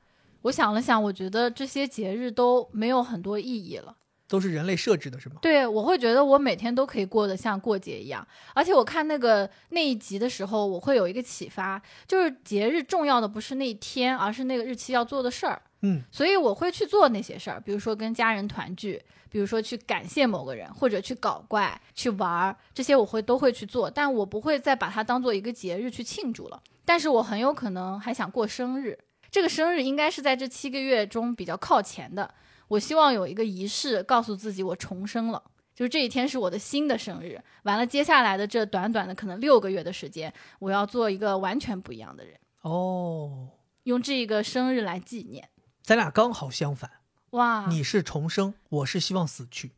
[0.43, 3.93] 我想了想，我觉得这些节日都没有很多意义了。
[4.29, 5.35] 都是人类设置的，是吗？
[5.41, 8.25] 对，我会觉得我每天都可以过得像过节一样。
[8.53, 15.61] 而且我看那个那一集的时候，我会有一个启发，就是节日重要的不是那一天，而是那个日期要做的事儿。
[15.81, 26.61] 嗯，所以我会去做那些事儿，比如说跟家人团聚，比如说去感谢某个人，或者去搞怪、去玩儿，这些我会都会去做，但我不会再把它当做一个节日去庆祝了。
[26.83, 28.99] 但是我很有可能还想过生日，
[29.31, 32.33] 这个生日应该是在这七个月中比较靠前的。
[32.67, 35.41] 我希望有一个仪式，告诉自己我重生了，
[35.73, 37.39] 就是这一天是我的新的生日。
[37.63, 43.47] 完了，接下来的这短短的可能六个月的时间，我要做一个完全不一样的人，哦，
[43.83, 45.47] 用这个生日来纪念。
[45.89, 46.87] 咱俩刚好相反，
[47.31, 49.71] 哇，你是重生，我是希望死去。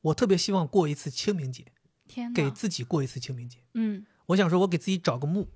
[0.00, 1.66] 我特别希望过一次清明节，
[2.08, 3.58] 天哪，给自己过一次清明节。
[3.74, 5.46] 嗯我想说，我给自己找个墓，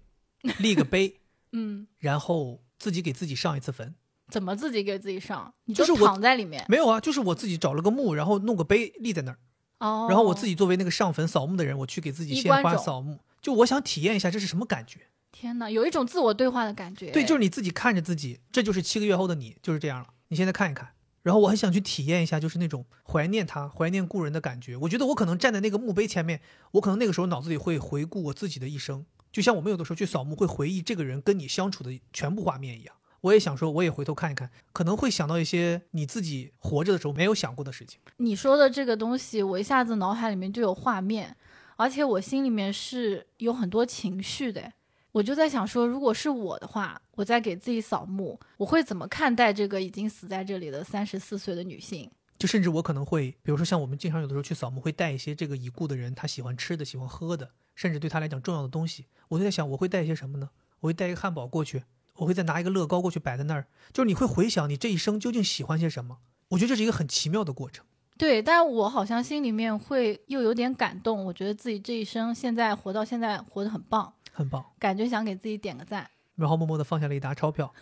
[0.59, 1.19] 立个碑，
[1.53, 3.95] 嗯，然后自己给自己上一次坟。
[4.29, 5.55] 怎么自己给自己上？
[5.65, 9.39] 你就是躺在里面没有啊，就是我自己找了个墓，然后弄个碑立在那儿，
[9.79, 13.19] 哦，然后我自己作为那个上坟扫墓的人，我去给自己献衣冠冢花扫墓。
[13.41, 15.07] 就我想体验一下这是什么感觉。
[15.33, 17.11] 天哪，有一种自我对话的感觉。
[17.11, 20.07] 对，就是你自己看着自己，这就是七个月后的你，就是这样了。
[20.29, 20.91] 你现在看一看，
[21.23, 24.77] 然后我很想去体验一下，就是那种怀念他、怀念故人的感觉。
[24.77, 26.41] 我觉得我可能站在那个墓碑前面，
[26.73, 32.95] 我可能那个时候脑子里会回顾我自己的一生，就像我们有的时候去扫墓会回忆这个人跟你相处的全部画面一样。
[33.23, 38.01] 我也想说，我也回头看一看，可能会想到一些你自己活着的时候没有想过的事情。
[38.17, 41.37] 你说的这个东西，我一下子脑海里面就有画面，
[41.77, 44.73] 而且我心里面是有很多情绪的。
[45.13, 52.11] 我就在想说，如果是我的话，我在给自己扫墓，我会怎么看待这个已经死在这里的三十四岁的女性？
[52.39, 59.07] 就甚至我可能会，比如说像我们经常有的时候去扫墓，会带一些这个已故的人他喜欢吃的、喜欢喝的，甚至对他来讲重要的东西。
[59.29, 60.49] 我就在想，我会带一些什么呢？
[60.81, 61.85] 我会带一个汉堡过去，
[62.17, 63.67] 我会再拿一个乐高过去摆在那儿。
[63.93, 66.19] 就是你会回想你这一生究竟喜欢些什么。
[66.49, 67.85] 我觉得这是一个很奇妙的过程。
[68.23, 77.75] 对，但我好像心里面会又有点感动，我觉得自己这一生现在活到现在活得很棒，很棒，感觉想给自己点个赞，然后默默地放下了一沓钞票，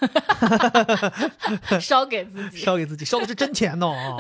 [1.79, 2.57] 烧给自己。
[2.57, 4.17] 烧给自己，烧的是真钱呢啊！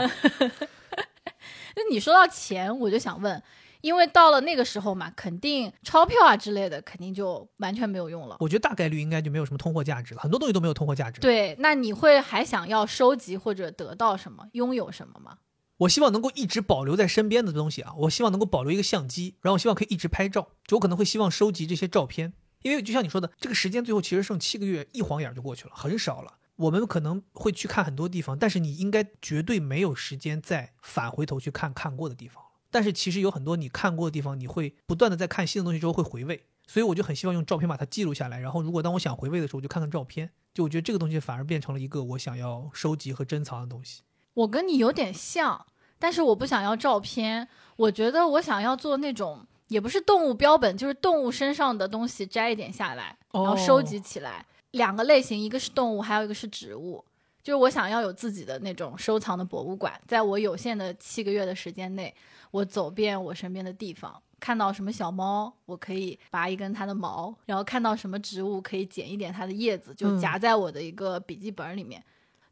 [1.75, 3.43] 那你说到钱，我就想问，
[3.81, 8.37] 因为到了那个时候嘛，肯定钞票啊之类的，肯定就完全没有用了。
[8.41, 15.39] 我觉得大概率应该就没有什么通货价值了，很多东西都没有通货价值。，对，那你会还想要收集或者得到什么，拥有什么吗？
[15.81, 26.35] 我希望能够一直保留在身边的东西啊，我希望能够保留一个相机，然后我希望可以一直拍照，就我可能会希望收集这些照片，因为就像你说的，这个时间最后其实剩七个月，一晃眼就过去了，很少了。
[26.57, 32.45] 我们可能会去看很多地方，但是你应该绝对没有时间再返回头去看看过的地方。
[32.71, 38.38] 但是其实有很多你看过的地方，你会不断的在看新的东西之后会回味，所以我就很希望用照片把它记录下来。
[38.38, 40.31] 然后如果当我想回味的时候，我就看看照片。
[40.53, 44.03] 就我觉得这个东西反而变成了一个我想要收集和珍藏的东西。
[44.35, 45.66] 我跟你有点像，
[45.99, 47.47] 但是我不想要照片。
[47.77, 54.45] 我觉得我想要做那种，也不是动物标本，就是动物身上的东西摘一点下来，然后收集起来。
[54.73, 57.03] 两个类型，一个是动物，还有一个是植物。
[57.43, 62.14] 就是我想要有自己的那种收藏的博物馆，在我有限的七个月的时间内，
[62.51, 72.05] 我走遍我身边的地方，看到什么小猫，我可以拔一根它的毛，然后看到什么植物，可以剪一点它的叶子，就夹在我的一个笔记本里面。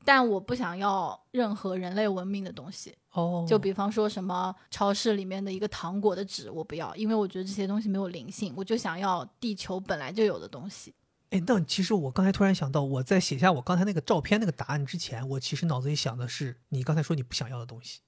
[0.09, 10.95] 但我不想要任何人类文明的东西哦，就比方说什么超市里面的一个糖果的纸，我不要，因为我觉得这些东西没有灵性，我就想要地球本来就有的东西。
[11.29, 18.01] 哎，那其实我刚才突然想到，我在写下我刚才那个照片那个答案之前，我其实脑子里想的是你刚才说你不想要的东西。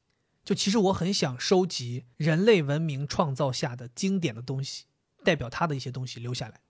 [0.43, 4.87] 就其实我很想收集人类文明创造下的经典的东西，
[5.23, 6.63] 代表它的一些东西留下来。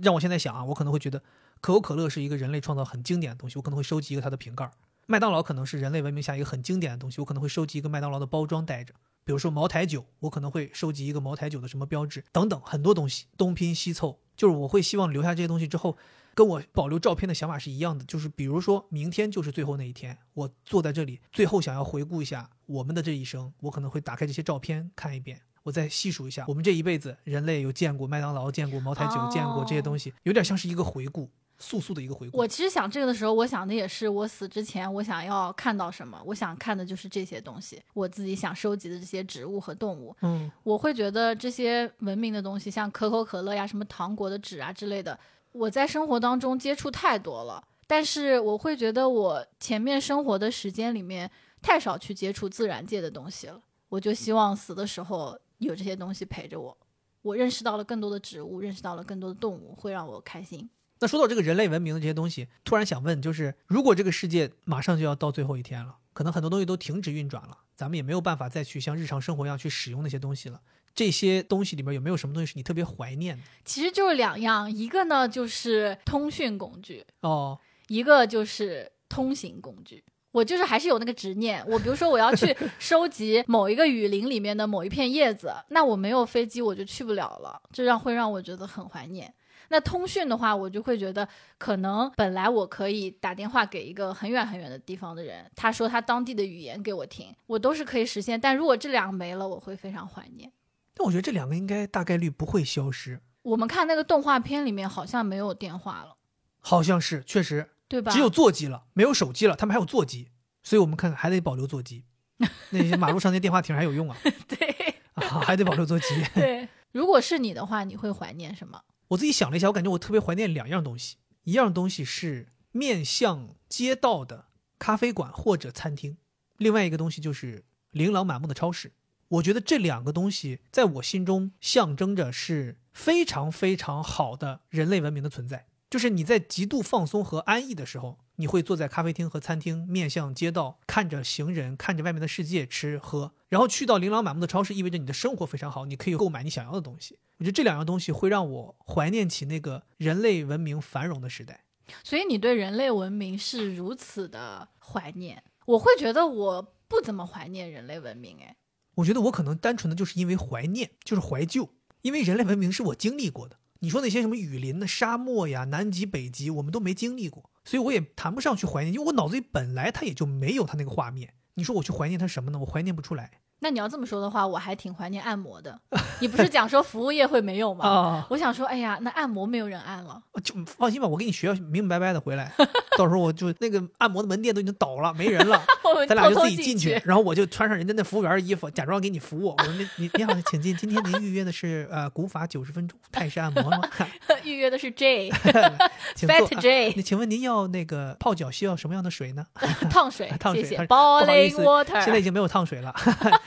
[0.00, 1.22] 让我现在想啊，我可能会觉得
[1.60, 4.70] 可口可乐是一个人类创造很经典的东西，我可能会收集一个它的瓶盖。
[5.06, 8.92] 麦当劳可能是人类文明下一个很经典的东西，我可能会收集一个麦当劳的包装带着。
[9.24, 14.18] 比如说茅台酒，我可能会收集一个茅台酒的什么标志等等，很多东西东拼西凑。
[14.36, 15.96] 就是我会希望留下这些东西之后，
[16.34, 18.04] 跟我保留照片的想法是一样的。
[18.04, 31.30] 就是比如说明天就是最后那一天，我坐在这里，最后想要回顾一下我们的这一生，我可能会打开这些照片看一遍，我再细数一下我们这一辈子，人类有见过麦当劳，见过茅台酒，见过这些东西，有点像是一个回顾。
[31.58, 32.38] 速速的一个回顾。
[32.38, 36.20] 我其实想这个的时候，我想的也是我死之前我想要看到什么。
[36.24, 40.16] 我想看的就是这些东西，我自己想收集的这些植物和动物。
[40.22, 45.18] 嗯，我会觉得这些文明的东西，像可口可乐呀、什么糖果的纸啊之类的，
[45.52, 47.62] 我在生活当中接触太多了。
[47.86, 51.30] 但是我会觉得我前面生活的时间里面
[51.62, 53.60] 太少去接触自然界的东西了。
[53.88, 56.76] 我就希望死的时候有这些东西陪着我。
[57.22, 60.68] 我认识到了更多的植物，认识到了更多的动物，会让我开心。
[61.00, 70.60] 那说到这个人类文明的这些东西，突然想问，就是如果这个世界马上就要到最后一天了，可能很多东西都停止运转了，咱们也没有办法再去像日常生活一样去使用那些东西了。
[70.94, 73.42] 这些东西里面有没有什么东西是你特别怀念的？
[73.64, 77.56] 其实就是两样，一个呢就是通讯工具哦，
[77.86, 80.02] 一个就是通行工具。
[80.32, 89.32] 我就是还是有那个执念，我比如说我要去 收集某一个雨林里面的某一片叶子，那我没有飞机我就去不了了，这让会让我觉得很怀念。
[89.68, 91.28] 那通讯的话，我就会觉得，
[91.58, 98.40] 可能本来我可以打电话给一个很远很远的地方的人，他说他当地的语言给我听，我都是可以实现。
[98.40, 100.50] 但如果这两个没了，我会非常怀念。
[100.94, 103.20] 但我觉得这两个应该大概率不会消失。
[103.42, 106.16] 我们看那个动画片里面，好像没有电话了，
[106.60, 108.10] 好像是确实，对吧？
[108.10, 109.54] 只有座机了，没有手机了。
[109.54, 110.30] 他们还有座机，
[110.62, 112.04] 所以我们看还得保留座机。
[112.70, 114.16] 那些马路上那电话亭还有用啊？
[114.46, 116.06] 对，啊，还得保留座机。
[116.34, 118.80] 对， 如果是你的话，你会怀念什么？
[119.08, 124.46] 我自己想了一下，我感觉我特别怀念两样东西，一样东西是面向街道的
[124.78, 126.18] 咖啡馆或者餐厅，
[126.56, 128.92] 另外一个东西就是琳琅满目的超市。
[129.28, 135.66] 我觉得这两个东西在我心中象征着是非常非常好的人类文明的存在。
[135.90, 143.32] 就是你在极度放松和安逸的时候，你会坐在咖啡厅和餐厅，面向街道，看着行人，看着外面的世界，吃喝。
[143.48, 147.18] 然后去到琳琅满目的超市，意味着你的生活非常好，你可以购买你想要的东西。
[147.38, 151.64] 我觉得这两样东西会让我怀念起那个人类文明繁荣的时代。
[152.04, 158.38] 所以你对人类文明是如此的怀念，我会觉得我不怎么怀念人类文明。
[158.40, 158.54] 哎，
[158.94, 161.70] 我觉得我可能单纯的就是因为怀念，就是怀旧，
[162.02, 163.57] 因为人类文明是我经历过的。
[163.80, 171.34] 你说那些什么雨林的沙漠呀、南极、北极，我们都没经历过，所以我也谈不上去怀念，因为我脑子里本来它也就没有它那个画面。
[171.54, 172.58] 你说我去怀念它什么呢？
[172.58, 173.40] 我怀念不出来。
[173.60, 175.78] 那你要这么说的话，我还挺怀念按摩的。
[176.20, 177.86] 你不是讲说服务业会没有吗？
[177.86, 182.52] 哦，我想说，哎呀，那按摩没有人按了，就放心吧，我给你学明明白白的回来。
[182.96, 185.60] 到时候我就那个按摩的门店都已经倒了，没人了，
[186.08, 189.54] 咱俩就自己进去，然后我就穿上人家那服务员的衣服，假装给你服务。
[189.56, 193.80] 我说你你你好，请进，今天您预约的是呃古法九十分钟泰式按摩吗？
[194.44, 196.94] 预约的是 J，Fat J。
[196.96, 199.44] 那请问您要那个泡脚需要什么样的水呢？
[199.90, 200.62] 烫水，烫水。
[200.64, 200.86] 谢谢。
[200.86, 202.02] Boiling water。
[202.02, 202.94] 现在已经没有烫水了。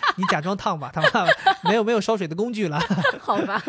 [0.17, 1.27] 你假装烫吧，烫吧，
[1.63, 2.79] 没有没有烧水的工具了，
[3.19, 3.63] 好吧。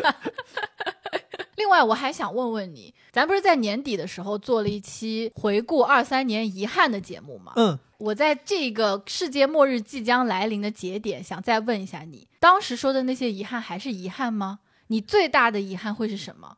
[1.55, 7.53] 另外，我还想问问你，咱不是在年底的时候做了一期回顾二三年遗憾的节目吗？
[7.55, 14.59] 嗯，我在这个世界末日即将来临的节点，想再问一下你，当时说的那些遗憾还是遗憾吗？
[14.87, 16.57] 你最大的遗憾会是什么？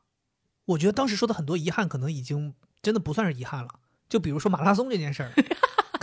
[0.65, 3.69] 我觉得当时说的很多遗憾，可能已经真的不算是遗憾了。
[4.09, 5.31] 就比如说马拉松这件事儿。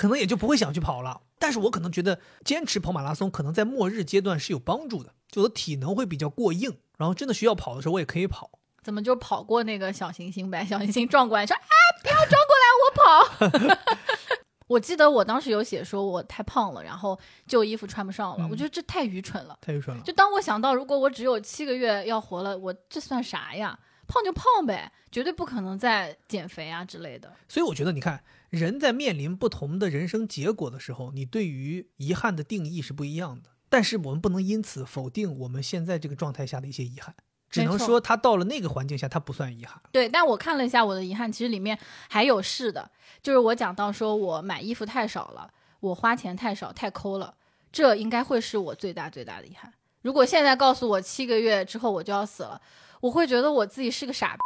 [0.03, 8.51] 可能也就不会想去跑了，但是我可能觉得坚持跑马拉松可能在末日阶段是有帮助的，就我的体能会比较过硬，然后真的需要跑的时候我也可以跑。
[8.83, 10.65] 怎么就跑过那个小行星呗？
[10.67, 11.63] 小行星撞过来说：“啊，
[12.03, 13.79] 不要撞过来，我跑。”
[14.67, 18.49] 我记得我当时有写说我太胖了，然后旧衣服穿不上了。
[18.51, 20.03] 我觉得这太愚蠢了，太愚蠢了。
[20.03, 23.79] 就当我想到如果我只有七个月要活了，我这算啥呀？
[24.09, 27.33] 胖就胖呗，绝对不可能再减肥啊之类的。
[27.49, 28.21] 所以我觉得，你看
[28.53, 33.49] 人在面临不同的人生结果的时候，你对于遗憾的定义是不一样的。
[33.71, 37.15] 但是我们不能因此否定我们现在这个状态下的一些遗憾。
[37.49, 39.81] 只能说他到了那个环境下，他不算遗憾。
[39.91, 41.79] 对，但我看了一下我的遗憾，其实里面
[42.11, 42.91] 还有是的，
[43.23, 45.51] 就是我讲到说我买衣服太少了，
[45.81, 47.35] 我花钱太少太抠了，
[47.73, 49.73] 这应该会是我最大最大的遗憾。
[50.03, 52.61] 如果现在告诉我七个月之后我就要死了，
[53.01, 54.37] 我会觉得我自己是个傻。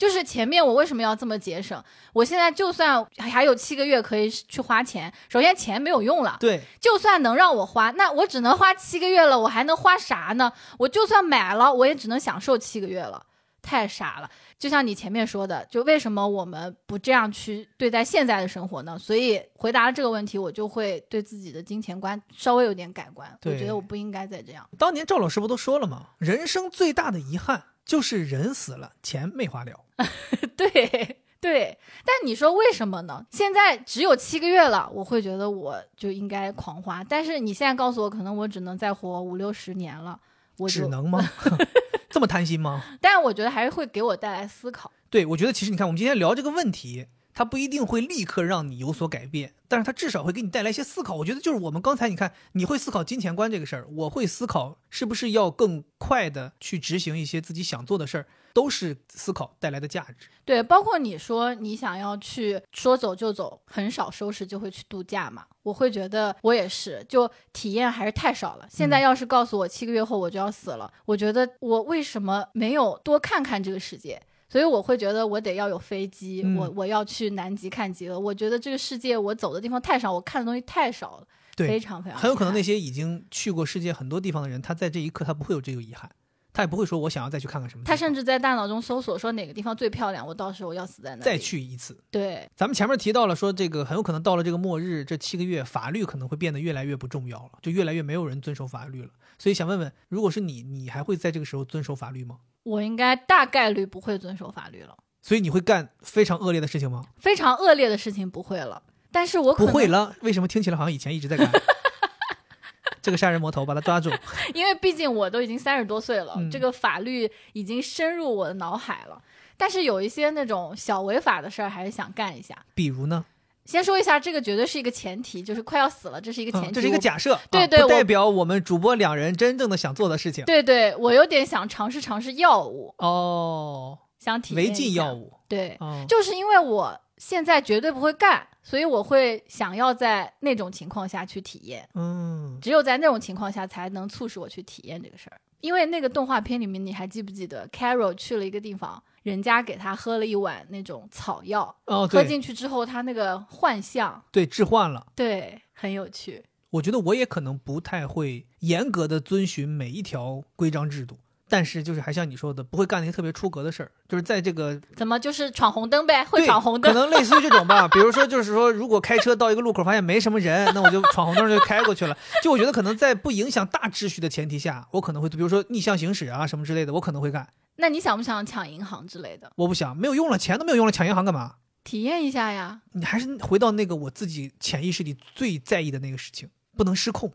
[0.00, 1.84] 就是前面我为什么要这么节省？
[2.14, 6.38] 我现在就算还有七个月可以去花钱，首先钱没有用了。
[6.40, 10.50] 对，就算能让我花，那我只能花七个月了，我还能花啥呢？
[10.78, 13.22] 我就算买了，我也只能享受七个月了，
[13.60, 14.30] 太傻了。
[14.58, 18.98] 就像你前面说的，就为什么我们不这样去对待现在的生活呢？
[18.98, 23.30] 所以回答了这个问题，我就会对自己的金钱观稍微有点改观。
[23.44, 24.66] 我觉得我不应该再这样。
[24.78, 26.06] 当年赵老师不都说了吗？
[26.16, 27.64] 人生最大的遗憾。
[27.84, 29.84] 就是人死了，钱没花了。
[30.56, 33.24] 对对，但你说为什么呢？
[33.30, 37.02] 现在只有七个月了，我会觉得我就应该狂花。
[37.02, 40.20] 但是你现在告诉我，可能我只能再活五六十年了，
[40.58, 41.18] 我只能吗？
[42.10, 42.84] 这么贪心吗？
[43.00, 44.92] 但是我觉得还是会给我带来思考。
[45.08, 47.06] 对，我觉得其实你看，我们今天聊这个问题。
[47.40, 51.14] 它不一定会立刻让你有所改变，但是它至少会给你带来一些思考。
[51.14, 60.28] 我觉得就是我们刚才你看，你会思考金钱观这个事儿，我会思考是不是要更快的去执行一些自己想做的事儿，都是思考带来的价值。
[60.44, 68.68] 对，包括你说你想要去说走就走，很少收拾就会去度假嘛，我会觉得我也是，就体验还是太少了。
[68.70, 74.20] 现在要是告诉我七个月后我就要死了，我觉得我为什么没有多看看这个世界？
[74.50, 78.18] 所以我会觉得我得要有飞机，我我要去南极看极乐。
[78.18, 81.26] 我觉得这个世界我走的地方太少，我看的东西太少了，
[81.56, 82.18] 非常非常。
[82.18, 86.10] 很有可能那些已经去过世界很多地方的人，他在这一刻他不会有这个遗憾，
[86.52, 87.84] 他也不会说我想要再去看看什么。
[87.84, 91.22] 他甚至在大脑中搜索说哪个地方最漂亮，我到时候要死在哪。
[91.22, 91.96] 再去一次。
[92.10, 99.10] 对，咱们前面提到了说这个很有可能到了这个末日这七个月，法律可能会变得越来越不重要了，就越来越没有人遵守法律了。
[99.38, 102.38] 所以想问问，如果是你，你还会在这个时候遵守法律吗？
[102.62, 104.96] 我应该大概率不会遵守法律了。
[105.20, 107.04] 所以你会干非常恶劣的事情吗？
[107.18, 108.82] 非常恶劣的事情不会了，
[109.12, 110.14] 但是我不会了。
[110.22, 111.50] 为什么听起来好像以前一直在干？
[113.02, 114.10] 这个杀人魔头，把他抓住。
[114.54, 119.22] 因为毕竟我都已经三十多岁了，这个法律已经深入我的脑海了。
[119.56, 122.56] 但是有一些那种小违法的事儿，还是想干一下。
[122.74, 123.24] 比如呢？
[123.64, 130.44] 先说一下，这个绝对是一个前提，就是快要死了，这是一个前提，这是一个假设，对对，不代表我们主播两人真正的想做的事情。
[130.44, 133.98] 对对，我有点想尝试尝试药物哦。
[134.18, 141.88] 想体验违禁药物，对，就是因为我现在绝对不会干，所以我会想要在那种情况下去体验。
[141.94, 145.40] 嗯，只有在那种情况下才能促使我去体验这个事儿。
[145.60, 156.44] 因为那个动画片里面，你还记不记得，Carol 去了一个地方，人家给他喝了一碗那种草药，哦，喝进去之后，他那个幻象，对，置换了，对，很有趣。
[156.70, 161.18] 我觉得我也可能不太会严格的遵循每一条规章制度。
[161.50, 167.88] 但是就是还像你说的，不会干那些特别出格的事儿，就是在这个怎么就是闯红灯呗，会闯红灯，可能类似于这种吧。
[167.88, 172.16] 比如说，就是说，如果开车到一个路口发现没什么人，那我就闯红灯就开过去了。
[172.42, 177.48] 就我觉得可能在不影响大秩序的前提下，我可能会，比如说逆向行驶啊什么之类的，我可能会干。
[177.76, 179.50] 那你想不想抢银行之类的？
[179.56, 181.56] 我不想，没有用了，钱都没有用了，抢银行干嘛？
[181.82, 182.82] 体验一下呀。
[182.92, 187.32] 你还是回到那个我自己潜意识里最在意的那个事情，不能失控。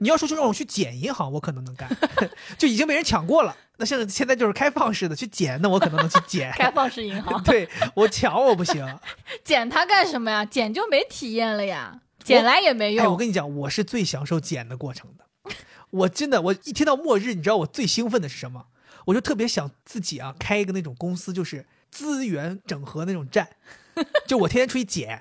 [0.00, 1.88] 你要说就让我去捡银行，我可能能干，
[2.58, 3.54] 就已经被人抢过了。
[3.76, 6.50] 那现在现在就是开放式的去捡，那我可能能去捡。
[6.52, 8.98] 开放式银行，对我抢我不行。
[9.44, 10.44] 捡它干什么呀？
[10.44, 13.04] 捡就没体验了呀，捡来也没用。
[13.04, 15.54] 哎，我跟你讲，我是最享受捡的过程的。
[15.90, 18.66] 我真的，我一听到末日，你知道我最兴奋的是什么？
[19.06, 23.48] 我就特别想自己啊开一个那种公司，就是资源整合那种站。
[24.26, 25.20] 就我天天出去捡，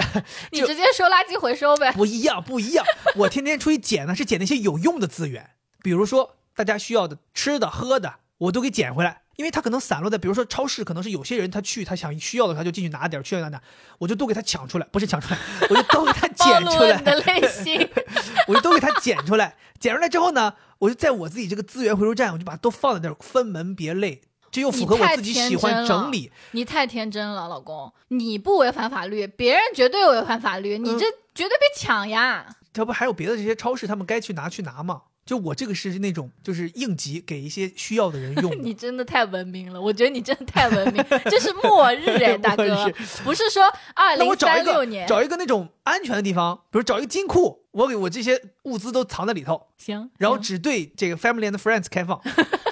[0.52, 1.92] 你直接说垃圾回收呗。
[1.92, 2.84] 不一样，不一样。
[3.16, 5.50] 我天天出去捡呢，是捡那些有用的资源，
[5.82, 9.22] 比如说大家需要的吃的、喝的，我都给捡回来。
[9.36, 13.58] 因为它可能散落在，比如说超市，可能是有些人他去，他想需要的他就进去拿点，需要拿点，
[13.96, 15.38] 我就都给他抢出来，不是抢出来，
[15.70, 17.00] 我就都给他捡出来。
[17.00, 17.88] 的类型，
[18.46, 19.56] 我就都给他捡出来。
[19.78, 24.20] 捡出来之后呢，我就在我自己这个资源回收站，我就把它都放在那儿，分门别类。
[24.50, 26.30] 这又符合我自己喜欢整理。
[26.52, 32.46] 你太天真了，老公，你不违反法律，别人绝对违反法律，你这绝对被抢呀。
[32.72, 35.02] 这不还有别的这些超市，他们该去拿去拿吗？
[35.26, 38.56] 就我这个是那种就是应急给一些需要的人用的。
[38.62, 42.92] 你真的太文明了，我觉得你真的太文明，这是末日 哎，大哥，
[43.22, 43.62] 不是说
[43.94, 45.06] 二零三六年。
[45.06, 52.20] 找一个那种安全的地方，比如找一个金库，我给我这些物资都藏在里头，行然后只对这个 family and friends 开放。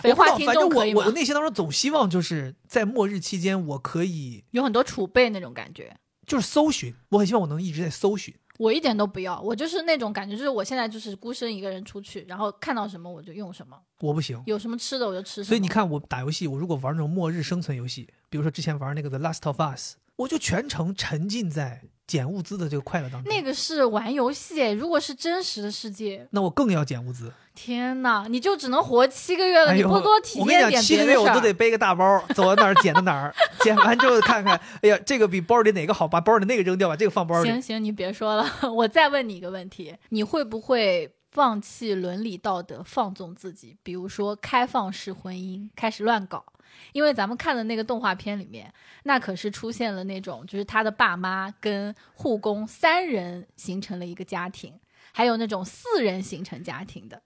[0.00, 1.10] 肥话反正众可以我我？
[1.12, 5.94] 内心当中总希望就是在末日期间，我可以有很多储备那种感觉。
[6.26, 8.32] 就是搜寻，我很希望我能一直在搜寻。
[8.58, 15.44] 我一点都不要，我就是那种感觉，就是我现在就是孤身一个人出去，然后看到什么我就用什么，我不行，有什么吃的我就吃什么。
[15.46, 23.32] 所以你，看我打游戏，我如果玩那种末日生存游戏，比如说之前玩那个 The Last of Us，我就全程沉浸在捡物资的这个快乐当中。
[23.32, 27.32] 那个是玩游戏，如果是真实的世界，那我更要捡物资。
[27.54, 33.32] 天哪，你就只能活七个月了，哎，你不多体我跟你讲，验点七个月我都得背个大包，走到哪儿捡到哪儿，
[33.62, 37.48] 捡完之后看看，哎呀，这个比包里哪个好，把包里那个扔掉，把这个放包里。
[37.48, 43.76] 行行，你别说了，我再问你一个问题：你会不会放弃伦理道德，放纵自己？
[43.84, 46.44] 比如说开放式婚姻，开始乱搞？
[46.92, 48.72] 因为咱们看的那个动画片里面，
[49.04, 54.78] 那可是出现了那种，就是他的爸妈跟护工三人形成了一个家庭，
[55.12, 57.22] 还有那种四人形成家庭的，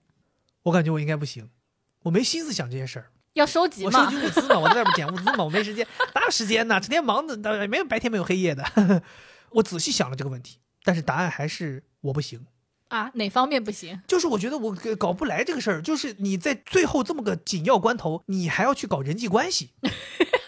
[0.63, 1.49] 我感觉我应该不行，
[2.03, 3.11] 我没心思想这些事儿。
[3.33, 4.25] 要收集嘛我收集。
[4.25, 6.79] 物资嘛，我在外边捡物资嘛，我没时间，哪有时间呢？
[6.79, 8.63] 成天忙的，没有白天没有黑夜的。
[9.51, 12.45] 我仔细想了这个问题，但是答案还是我不行。
[12.95, 13.99] 啊，哪方面不行？
[14.07, 19.71] 就是我觉得我搞不来这个事儿，就是你在最后这么个紧要关头，你还要去搞人际关系，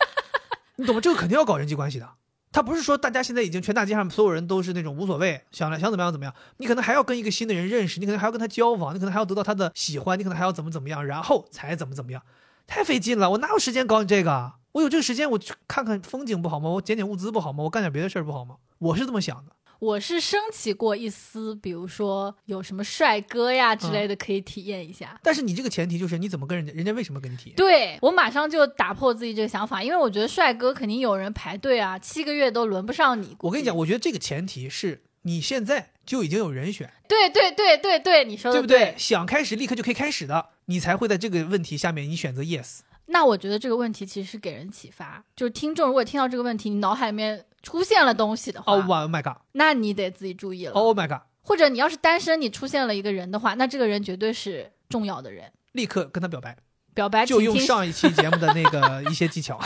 [0.77, 1.01] 你懂吗？
[1.01, 2.09] 这个肯定要搞人际关系的。
[2.53, 12.21] 他不是说大家现在已经全大街上所有人都是那种无所谓，想来想怎么样怎么样，你可能还要跟一个新的人认识，你可能还要跟他交往，你可能还要得到他的喜欢，你可能还要怎么怎么样，然后才怎么怎么样，
[12.65, 13.29] 太费劲了。
[13.31, 14.55] 我哪有时间搞你这个啊？
[14.71, 16.69] 我有这个时间，我去看看风景不好吗？
[16.69, 17.63] 我捡捡物资不好吗？
[17.65, 18.55] 我干点别的事儿不好吗？
[18.79, 19.51] 我是这么想的。
[19.79, 25.19] 我是升起过一丝，比如说有什么帅哥呀之类的，可以体验一下。
[25.23, 27.55] 但是你这个前提就是你怎么跟人家，人家为什么跟你体验？
[27.55, 33.35] 对我马上就打破自己这个想法，因为我觉得帅哥肯定有人排队啊，七个月都轮不上你。
[33.41, 38.95] 我跟你讲，，我觉得这个前提是你现在就已经有人选，对对对对对，你说的对不对？
[38.97, 42.79] 想开始立刻就可以开始的，你才会在这个问题下面你选择 yes。
[43.09, 50.71] 那我觉得这个问题其实是给人启发，就是听众如果听到这个问题，你脑海里面出现了东西的话，Oh my god！Oh 那你得自己注意了。
[50.71, 51.19] Oh my god！
[51.41, 55.51] 或者你要是单身，你出现了一个人的话，那这个人绝对是重要的人。
[55.73, 56.55] 立刻跟他表白，
[56.93, 59.59] 表白就用上一期节目的那个 一些技巧。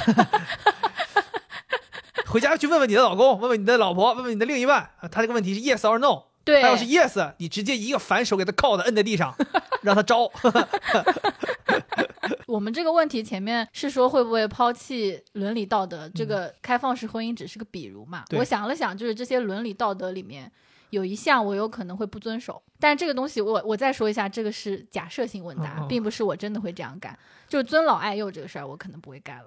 [2.26, 6.24] 回家去问问你的老公，问问你的老婆，问问你的另一半，啊他这个问题是 yes or no。
[6.44, 9.36] 对他要是 yes，你直接一个反手给他铐的摁在地上，
[9.84, 10.28] 让他招。
[12.48, 16.10] 我们这个问题前面是说会不会抛弃伦理道德？
[16.14, 18.24] 这个开放式婚姻只是个比如嘛。
[18.38, 20.52] 我想了想，就是这些伦理道德里面
[20.90, 27.18] 有一项我有可能会不遵守，但这个东西我我再说一下，这个是假设性问答，并不是我真的会这样干。
[27.48, 29.46] 就是尊老爱幼这个事儿，我可能不会干了。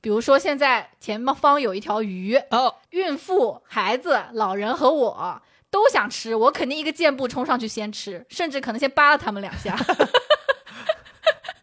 [0.00, 9.74] 比如说现在前方有一条鱼，哦，孕妇、孩子、老人和我都想吃，我肯定一个箭步冲上去先吃，甚至可能先扒了他们两下。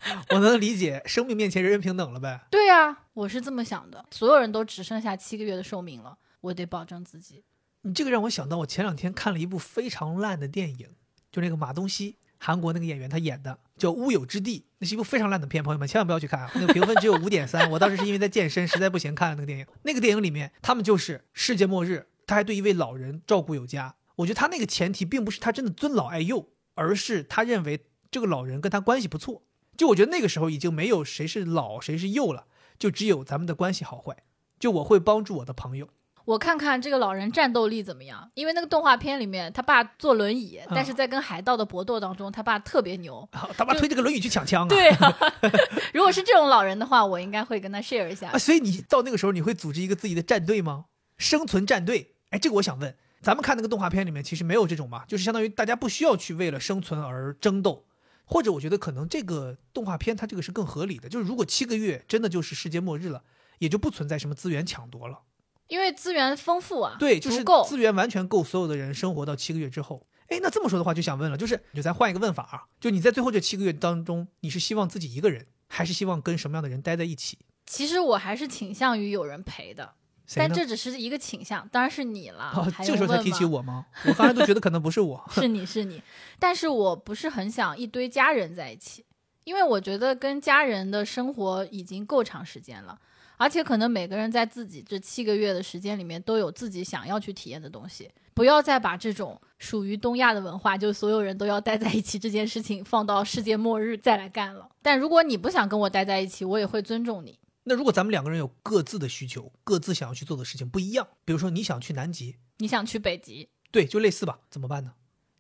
[0.32, 2.42] 我能理解，生命面前人人平等了呗。
[2.50, 4.06] 对呀、我是这么想的。
[4.12, 7.44] 所有人都只剩下七个月的寿命了，我得保证自己。
[7.84, 10.90] 你这个让我想到，我前两天看了一部非常烂的电影，
[11.32, 17.70] 就那个马东锡，韩国那个演员他演的，叫《乌有之地》，那是一部非常烂的片，朋友们千万不要去看啊，那个评分只有五点三。
[17.72, 19.66] 我当时是因为在健身，实在不行看了那个电影。
[19.84, 23.96] 那个电影里面，他们就是世界末日，他还对一位老人照顾有加。
[24.16, 29.44] 我觉得他那个前提并不是他真的尊老爱幼，而是他认为这个老人跟他关系不错。
[29.78, 32.46] 就我觉得那个时候已经没有谁是老谁是幼了，
[32.78, 34.18] 就只有咱们的关系好坏。
[34.60, 35.88] 就我会帮助我的朋友，
[36.26, 43.28] 我看看这个老人战斗力怎么样，因为那个动画片里面他爸坐轮椅，嗯但是在跟海盗的搏斗当中，他爸特别牛。
[43.32, 44.70] 啊他爸推这个轮椅去抢枪啊！
[44.70, 45.18] 对啊，
[45.96, 48.38] 如果是这种老人的话，我应该会跟他 share 一下啊，。
[48.38, 50.86] 所以你到那个时候，你会组织一个自己的战队吗？
[51.18, 52.14] 生存战队？
[52.30, 57.86] 哎，这个我想问，咱们看那个动画片里面其实没有这种嘛，就是相当于大家不需要去为了生存而争斗，
[58.32, 63.24] 或者我觉得可能这个动画片它这个是更合理的，就是如果七个月真的就是世界末日了，
[63.60, 65.20] 也就不存在什么资源抢夺了，
[65.68, 67.66] 因为资源丰富啊，对，就是够。
[67.66, 70.08] 资源完全够所有的人生活到七个月之后。
[70.28, 77.38] 哎，那这么说的话，就想问了，就是就咱换一个问法啊，就你在最后这七个月当中，你是希望自己一个人，还是希望跟什么样的人待在一起？
[77.66, 79.96] 其实我还是倾向于有人陪的？
[80.36, 82.54] 但这只是一个倾向，当然是你了。
[82.84, 83.86] 这个时候才提起我吗？
[84.06, 85.24] 我刚才都觉得可能不是我。
[85.32, 86.02] 是你是你，
[86.40, 89.06] 但是我不是很想一堆家人在一起，
[89.44, 92.98] 因为我觉得跟家人的生活已经够长时间了，
[93.38, 104.68] 而且可能每个人在自己这七个月的时间里面都有自己想要去体验的东西，不不要再把这种属于东亚的文化，就所有人都要待在一起这件事情放到世界末日再来干了。
[104.82, 107.38] 但如果你不想跟我待在一起，我也会尊重你。
[107.64, 114.94] 那如果咱们两个人有各自的需求，各自想要去做的事情不一样，比如说你想去南极，你想去北极，对，就类似吧，怎么办呢？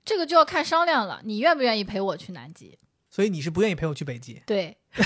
[0.05, 2.78] 这个就要看商量了，你愿不愿意陪我去南极？
[3.09, 4.41] 所以你是不愿意陪我去北极？
[4.45, 4.78] 对。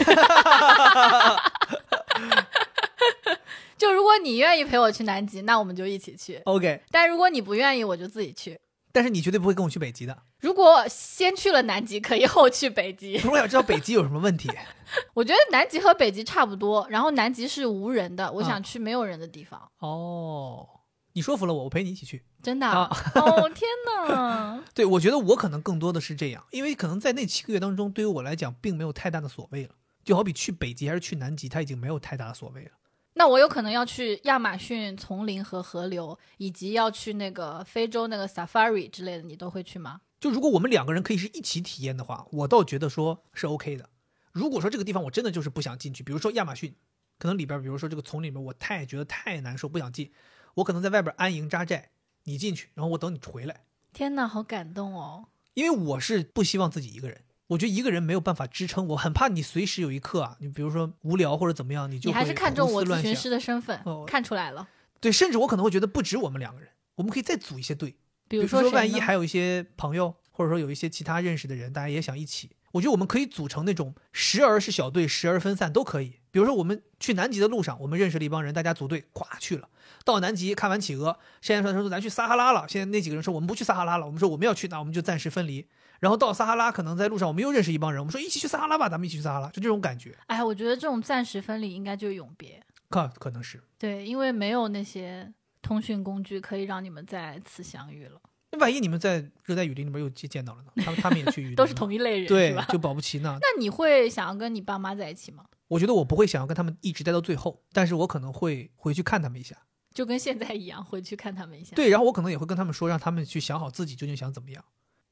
[3.77, 6.41] 就如果你愿意陪我去南极，那我们就一起去。
[6.45, 6.81] OK。
[6.91, 8.59] 但如果你不愿意，我就自己去。
[8.95, 10.17] 但是你绝对不会跟我去北极的。
[10.39, 13.17] 如果先去了南极，可以后去北极。
[13.29, 14.49] 我想知道北极有什么问题。
[15.13, 19.69] 我觉得南极和北极差不多，然后南极是无人的，我想去没有人的地方。
[19.79, 20.65] 哦，
[21.11, 22.23] 你说服了我，我陪你一起去。
[22.41, 22.69] 真的？
[22.69, 24.63] 哦天哪！
[24.73, 29.71] 对，我觉得我可能更多的是这样，因为可能在那七个月当中，对于我来讲，并没有太大的所谓了。
[30.05, 32.71] 就好比去北极还是去南极，它已经没有太大的所谓了。
[33.17, 40.01] 那我有可能要去亚马逊丛林和河流，以及要去那个非洲那个 safari 之类的，你都会去吗？
[40.19, 43.89] 就如果我们两个人可以是一起体验的话，我倒觉得说是 OK 的。
[44.31, 46.75] 如果说这个地方我真的就是不想进去，比如说亚马逊，
[47.17, 50.11] 可能里边，比如说这个丛林里面，我太觉得太难受，不想进，
[50.55, 51.91] 我可能在外边安营扎寨，
[52.25, 53.63] 你进去，然后我等你回来。
[53.93, 55.27] 天哪，好感动哦！
[55.53, 57.23] 因为我是不希望自己一个人。
[57.47, 64.67] 我觉得一个人没有办法支撑，我很怕你随时有一刻啊，你比如说无聊或者怎么样，你就你还是看中我咨询师的身份，看出来了。
[64.99, 67.95] 对，甚至我可能会觉得不止我们两个人，我们可以再组一些队，
[68.27, 76.19] 比如说万一还有一些朋友，或者说有一些其他认识的人，大家也想一起，我觉得我们可以组成那种时而是小队，时而分散都可以。
[76.31, 79.69] 比如说我们去南极的路上，我们认识了一帮人，大家组队，咵去了。
[80.03, 82.65] 到南极看完企鹅，现在说说咱去撒哈拉了。
[82.67, 85.67] 现在那几个人说我们不去撒哈拉了，我们说我们要去，那我们就暂时分离。
[85.99, 90.17] 然后到撒哈拉，可能在路上我们又认识一帮人，我们说一起去撒哈拉吧，咱们一起去撒哈拉，就这种感觉。
[90.27, 98.19] 哎，我觉得这种暂时分离应该就是永别，可可能是对，因为没有那些通讯工具可以让你们再次相遇了。
[98.51, 100.71] 那万一你们在热带雨林里面又见到了呢？
[100.77, 103.37] 他们他们也去雨 林，都是同一类人，对，就保不齐呢。
[103.41, 105.43] 那你会想要跟你爸妈在一起吗？
[105.67, 109.57] 我觉得我不会想要跟他们一直待到最后，但是我可能会回去看他们一下，
[109.93, 111.75] 就跟现在一样，回去看他们一下。
[111.75, 114.63] 对，然后我可能也会跟他们说，让他们去想好自己究竟想怎么样。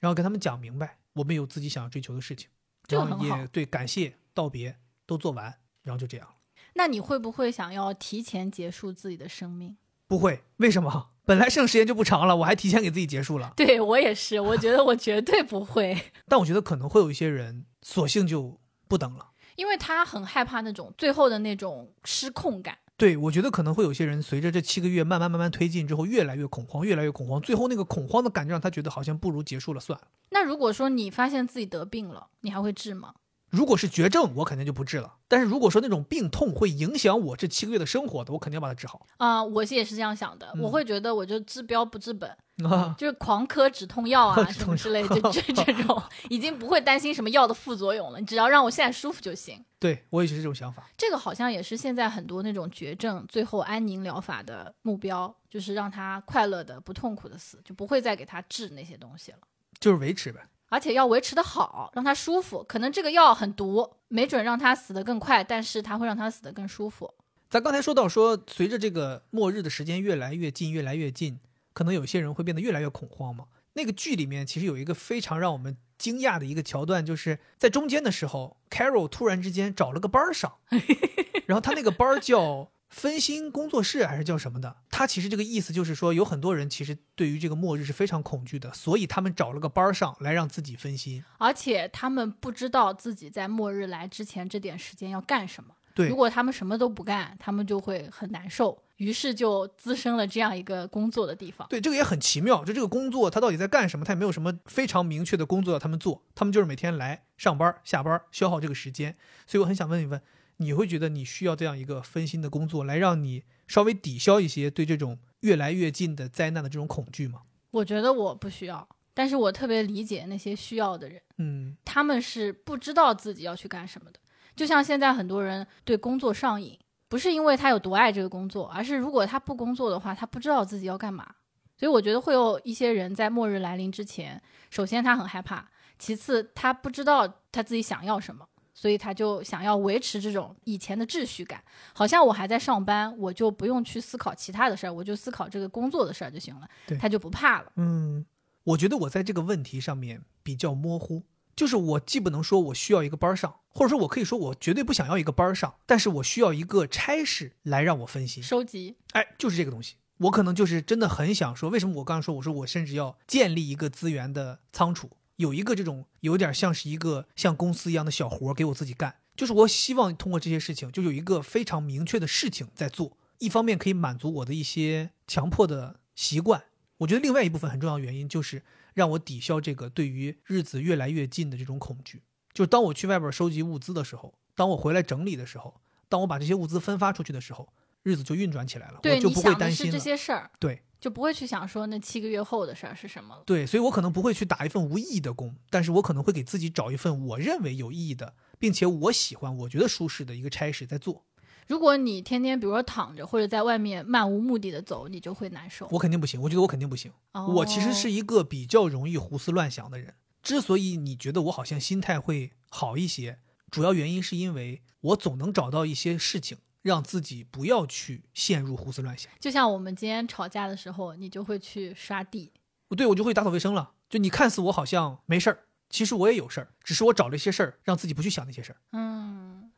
[0.04, 2.50] 然后跟他们讲明白，我们有自己想要追求的事情，
[2.90, 5.46] 然后也对感谢道别都做完，
[5.82, 6.34] 然后就这样了。
[6.74, 9.78] 那你会不会想要提前结束自己的生命？
[10.06, 11.12] 不会，为什么？
[11.24, 13.54] 本来剩时间就不长了，我还提前给自己结束了。
[13.56, 15.98] 对我也是，我觉得我绝对不会。
[16.28, 22.78] 但我觉得可能会有一些人，索性就不等了，因为他很害怕那种最后的那种失控感。
[22.96, 30.08] 对，我觉得可能会有些人随着这七个月慢慢慢慢推进之后，越来越恐慌，越来越恐慌，最后那个恐慌的感觉让他觉得好像不如结束了算了。
[30.30, 33.16] 那如果说你发现自己得病了，你还会治吗？
[33.54, 35.14] 如果是绝症，我肯定就不治了。
[35.28, 39.06] 但是如果说那种病痛会影响我这七个月的生活的，我肯定要把它治好。
[39.18, 40.52] 啊，我也是这样想的。
[40.60, 42.36] 我会觉得我就治标不治本，
[42.98, 48.20] 就是狂磕止痛药啊 什么之类，就这 这种已经不会担心什么药的副作用了。
[48.20, 49.64] 你只要让我现在舒服就行。
[49.78, 50.90] 对我也是这种想法。
[50.98, 59.38] 这个好像也是现在很多那种绝症最后安宁疗法的目标，就是让他快乐的、不痛苦的死，就不会再给他治那些东西了，
[59.80, 60.40] 就是维持呗。
[60.74, 62.66] 而且要维持的好，让他舒服。
[62.68, 67.14] 可能这个药很毒，没准让他死得更快，但是他会让他死得更舒服。
[67.48, 71.40] 咱刚才说到说，随着这个末日的时间越来越近，越来越近，
[71.74, 73.46] 可能有些人会变得越来越恐慌嘛。
[73.74, 80.54] 那个剧里面其实有一个非常让我们惊讶的一个桥段，就是在中间的时候，Carol 突然之间找了个班上，
[81.46, 82.72] 然后他那个班叫。
[82.94, 84.78] 分心工作室还是叫什么的？
[84.92, 95.74] 他其实这个意思就是说，有很多人其实对于这个末日是非常恐惧的，所以他们找了个班上来让自己分心，而且他们不知道自己在末日来之前这点时间要干什么。
[95.96, 101.68] 对，如果他们什么都不干，他们就会很难受，于是就滋生了这样一个工作的地方。
[101.70, 104.06] 对，这个也很奇妙，就这个工作他到底在干什么？
[104.06, 109.16] 他也没有什么非常明确的工作要他们做，他们就是每天来上班、下班，消耗这个时间。
[109.48, 110.22] 所以我很想问一问。
[110.58, 117.42] 你会觉得你需要这样一个分心的工作，来让你稍微抵消一些对这种越来越近的灾难的这种恐惧吗？
[117.72, 121.22] 我觉得我不需要，但是我特别理解那些需要的人。
[121.38, 124.20] 嗯，他们是不知道自己要去干什么的。
[124.56, 126.78] 就像现在很多人对工作上瘾，
[127.10, 131.28] 不是因为他有多爱这个工作，而是如果他不工作的话，他不知道自己要干嘛。
[131.76, 138.48] 所以我觉得会有一些人在末日来临之前，首先他很害怕，其次他不知道他自己想要什么。
[138.74, 141.64] 所以他就想要维持这种以前的秩序感，
[141.94, 146.68] 好像我还在上班，我就不用去思考其他的事儿，我就思考这个工作的事儿就行了。
[147.00, 147.72] 他就不怕了。
[147.76, 148.26] 嗯，
[148.64, 151.24] 我觉得我在这个问题上面比较模糊，
[151.56, 158.98] 就是我既不能说我需要一个班上，或者说我可以说我绝对不想要一个班上，但是我需要一个差事来让我分析收集。
[159.12, 159.96] 哎，就是这个东西。
[160.18, 176.64] 我可能就是真的很想说，为什么我刚刚说我说我甚至要建立一个资源的仓储，有一个这种有点像是一个像公司一样的小活给我自己干，就是我希望通过这些事情，就有一个非常明确的事情在做，一方面可以满足我的一些强迫的习惯，
[176.98, 178.64] 我觉得另外一部分很重要原因就是
[178.94, 182.22] 让我抵消这个对于日子越来越近的这种恐惧，
[182.54, 187.68] 就是当我去外边收集物资的时候，当我回来整理的时候，当我把这些物资分发出去的时候。
[188.06, 193.44] 日子就运转起来了，我就不会担心这些事儿，对，就不会去想说那七个月后的事儿是什么了。
[193.46, 201.26] 对，所以我可能不会去打一份无意义的工，但是我可能会给自己找一份我认为有意义的，并且我喜欢、我觉得舒适的一个差事在做。
[201.68, 205.90] 如果你天天比如说躺着或者在外面漫无目的的走，你就会难受。
[205.92, 207.12] 我肯定不行，我觉得我肯定不行。
[207.34, 210.14] 我其实是一个比较容易胡思乱想的人。
[210.42, 213.40] 之所以你觉得我好像心态会好一些，
[213.70, 216.60] 主要原因是因为我总能找到一些事情。
[216.84, 222.52] 让自己不要去陷入胡思乱想，就像我们今天吵架的时候，你就会去刷地，
[222.88, 223.94] 不对，我就会打扫卫生了。
[224.10, 228.78] 就你看似我好像没事儿，其实我也有事儿，只是我找了一些事儿让自己不去想那些事儿。
[228.92, 229.33] 嗯。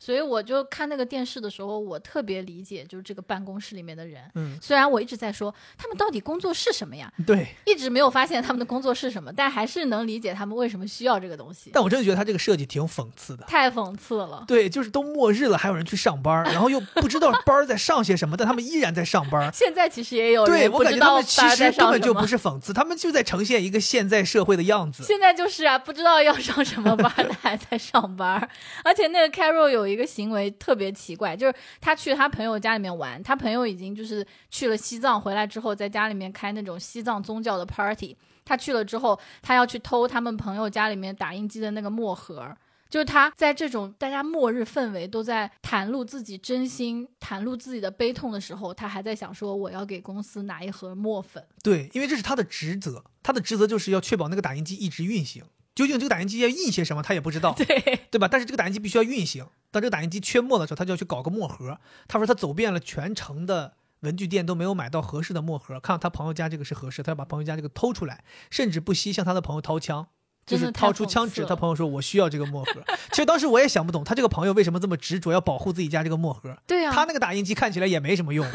[0.05, 4.21] 所以我就看那个电视的时候，我特别理解，就是这个办公室里面的人。
[4.35, 7.11] 嗯，虽然我一直在说他们到底工作是什么呀？
[7.25, 11.71] 对，一直没有发现他们的工作是什么，但还是能理解他们为什么需要这个东西。
[11.73, 14.45] 但我真的觉得他这个设计挺讽刺的，太讽刺了。
[14.47, 19.49] 对，就是都末日了，还有人去上班，然后又不知道班在上些什么，但他们依然在上班。
[19.51, 25.01] 现在其实也有对我感觉他们其实根本就不是讽刺，他们就在呈现一个现在社会的样子。
[25.01, 28.47] 现在就是啊，不知道要上什么班，他 还在上班，
[28.83, 30.51] 而且那个 Carol 有一一个行为。
[30.51, 38.15] 特别奇怪，就是他去他朋友家里面玩，他朋友已经就是去了西藏，回来之后在家里面开那种西藏宗教的 party。
[38.43, 42.55] 他去了之后，他要去偷他们朋友家里面打印机的那个墨盒。
[42.87, 51.43] 就是他在这种大家末日氛围都在袒露自己真心、袒露自己的悲痛的时候，他还在想说我要给公司拿一盒墨粉。
[51.63, 55.43] 对，因为这是他的职责，他的职责就是要确保那个打印机一直运行。
[55.75, 57.65] 究竟这个打印机要印些什么，他也不知道， 对
[58.09, 58.27] 对吧？
[58.31, 59.45] 但是这个打印机必须要运行。
[59.71, 61.77] 当这个打印机缺墨的时候，他就要去搞个墨盒。
[62.07, 70.07] 他说他走遍了全城的文具店都没有买到合适的墨盒，看到他朋友家这个是合适，他要把朋友家这个偷出来，甚至不惜向他的朋友掏枪，
[70.45, 76.55] 就是掏出枪指他朋友说：“我需要这个墨盒。”其实当时我也想不懂，他这个朋友为什么这么执着要保护自己家这个墨盒？
[76.65, 78.47] 对呀，他那个打印机看起来也没什么用。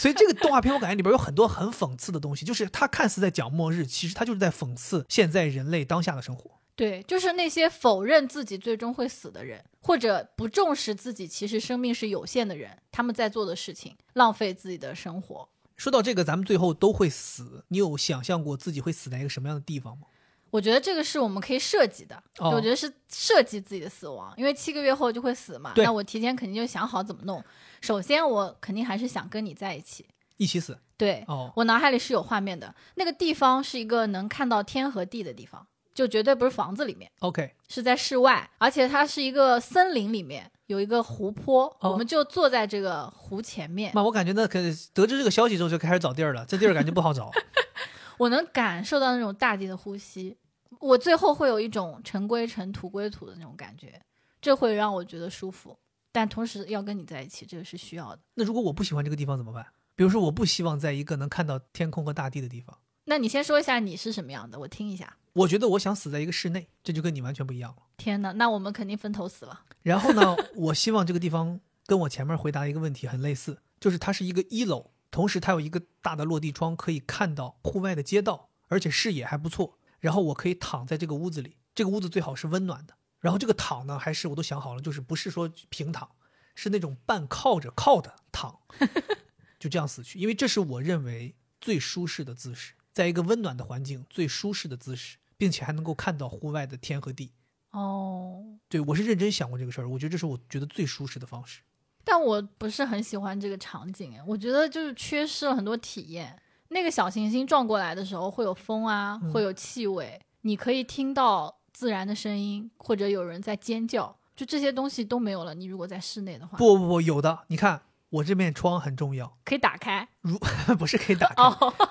[0.00, 6.50] 所以这个动画片我感觉里边有很多很讽刺的东西，就是它看似在讲末日，其实它就是在讽刺现在人类当下的生活。
[6.74, 15.46] 对，就是那些否认自己最终会死的人，或者不重视自己其实生命是有限的人，他们在做的事情，浪费自己的生活。
[15.76, 20.06] 说到这个，咱们最后都会死，你有想象过自己会死在一个什么样的地方吗？
[20.50, 25.74] 我觉得这个是我们可以设计的，我觉得是设计自己的死亡，因为七个月后就会死嘛。
[25.76, 27.44] 那我提前肯定就想好怎么弄。
[27.80, 30.06] 首先，我肯定还是想跟你在一起，
[30.36, 30.78] 一起死。
[30.96, 32.74] 对，哦，我脑海里是有画面的。
[32.96, 37.10] 那个地方是一个能看到天和地的地方，就绝对不是房子里面。
[37.20, 43.90] OK，是在室外，而且它是一个森林里面有一个湖泊，我们就坐在这个湖前面。
[43.94, 47.30] 那我感觉那可得知这个消息之后就开始找地儿了，这地儿感觉不好找。
[48.18, 50.36] 我能感受到那种大地的呼吸。
[50.78, 54.00] 我最后会有一种尘归尘土归土的那种感觉，
[54.40, 55.78] 这会让我觉得舒服，
[56.12, 58.22] 但同时要跟你在一起，这个是需要的。
[58.34, 59.66] 那如果我不喜欢这个地方怎么办？
[59.94, 62.78] 比如说我不希望在一个能看到天空和大地的地方。
[63.04, 65.16] 那你先说一下你是什么样的，我听一下。
[65.32, 67.82] 我觉得我想死在一个室内，这就跟你完全不一样了。
[67.96, 69.62] 天哪，那我们肯定分头死了。
[69.82, 79.78] 然后呢，我希望这个地方跟我前面回答一个问题很类似，就是它是一个一楼，同时它有一个大的落地窗，可以看到户外的街道，而且视野还不错。
[80.00, 82.94] 然后我可以躺在这个屋子里，这个屋子最好是温暖的。
[83.20, 86.08] 然后这个躺呢，还是我都想好了，就是不是说平躺，
[86.54, 88.60] 是那种半靠着靠的躺，
[89.60, 90.18] 就这样死去。
[90.18, 97.32] 因为这是我认为最舒适的姿势，在一个温暖的环境最舒适的姿势，并且还能够看到户外的天和地。
[97.72, 101.60] 哦，对我是认真想过这个事儿，我觉得这是我觉得最舒适的方式。
[102.02, 106.40] 但我不是很喜欢这个场景，我觉得就是缺失了很多体验。
[106.68, 115.54] 那个小行星撞过来的时候，会有风啊，会有气味，你可以听到自然的声音，或者有人在尖叫，就这些东西都没有了。
[115.54, 117.40] 你如果在室内的话，不不不，有的。
[117.48, 120.08] 你看我这面窗很重要，可以打开。
[120.22, 120.38] 如
[120.78, 121.44] 不是可以打 开，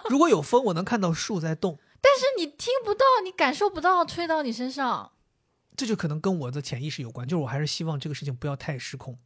[0.10, 5.12] 如果有风，我能看到树在动，但是你听不到，你感受不到吹到你身上。
[5.76, 9.18] 这就可能跟我的潜意识有关，就是我还是希望这个事情不要太失控。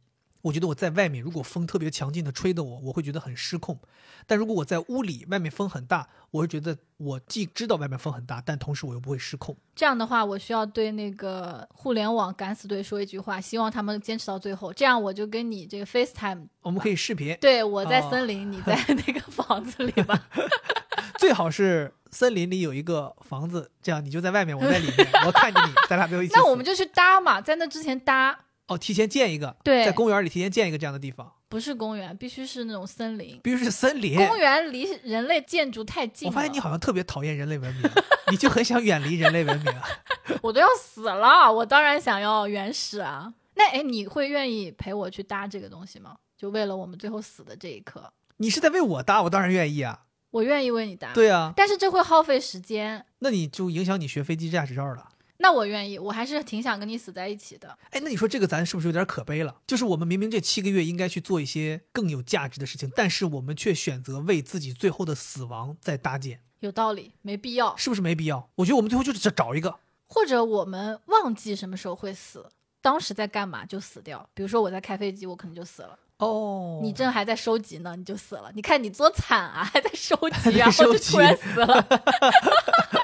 [0.44, 3.80] 我觉得我在外面，如果风特别强劲的吹的我，我会觉得很失控。
[4.26, 9.56] 但如果我在屋里，外面风很大，我会觉得我既知道外面风很大，但同时我又不会失控。
[9.74, 14.70] 这样的话，我需要对那个互联网敢死队说一句话，希望他们坚持到最后。
[14.70, 17.34] 这样我就跟你这个 FaceTime，我们可以视频。
[17.40, 20.28] 对，我在森林，你在 那个房子里吧。
[21.18, 26.34] 最好是森林里有一个房子，这样你就在外面，我在里面，我看着你，咱俩没有一起。
[26.36, 28.38] 那我们就去搭嘛，在那之前搭。
[28.66, 34.16] 哦，提前建一个，对，在公园里提前建一个这样的地方，不是公园，必须是那种森林，必须是森林。
[34.16, 36.26] 公园离人类建筑太近。
[36.26, 37.90] 我发现你好像特别讨厌人类文明，
[38.32, 39.74] 你就很想远离人类文明。
[40.40, 43.34] 我都要死了，我当然想要原始啊。
[43.56, 46.16] 那哎，你会愿意陪我去搭这个东西吗？
[46.36, 48.12] 就为了我们最后死的这一刻？
[48.38, 50.00] 你是在为我搭，我当然愿意啊。
[50.30, 51.12] 我愿意为你搭。
[51.12, 53.04] 对啊，但是这会耗费时间。
[53.20, 55.08] 那你就影响你学飞机驾驶照了。
[55.38, 57.76] 那我愿意，我还是挺想跟你死在一起的。
[57.90, 59.56] 哎，那你说这个咱是不是有点可悲了？
[59.66, 66.40] 就是我们明明这七个月应该去做一些更有价值的事情，但是我们却选择为自己最后的死亡在搭建。
[66.60, 68.48] 有道理，没必要，是不是没必要？
[68.54, 69.74] 我觉得我们最后就是找找一个，
[70.06, 72.48] 或者我们忘记什么时候会死，
[72.80, 74.26] 当时在干嘛就死掉。
[74.32, 75.98] 比如说我在开飞机，我可能就死了。
[76.18, 78.50] 哦，你正还在收集呢，你就死了。
[78.54, 81.86] 你看你多惨啊，还在收集， 然后就突然死了。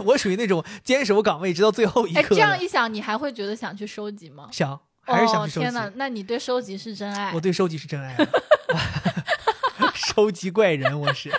[0.00, 2.20] 我 我属于那种坚守岗位直到最后一刻。
[2.20, 4.48] 哎，这样一想，你还会觉得想去收集吗？
[4.52, 5.66] 想，还是想去收集。
[5.66, 7.32] 天哪，那你对收集是真爱？
[7.34, 8.16] 我对收集是真爱。
[9.94, 11.30] 收集怪人，我是。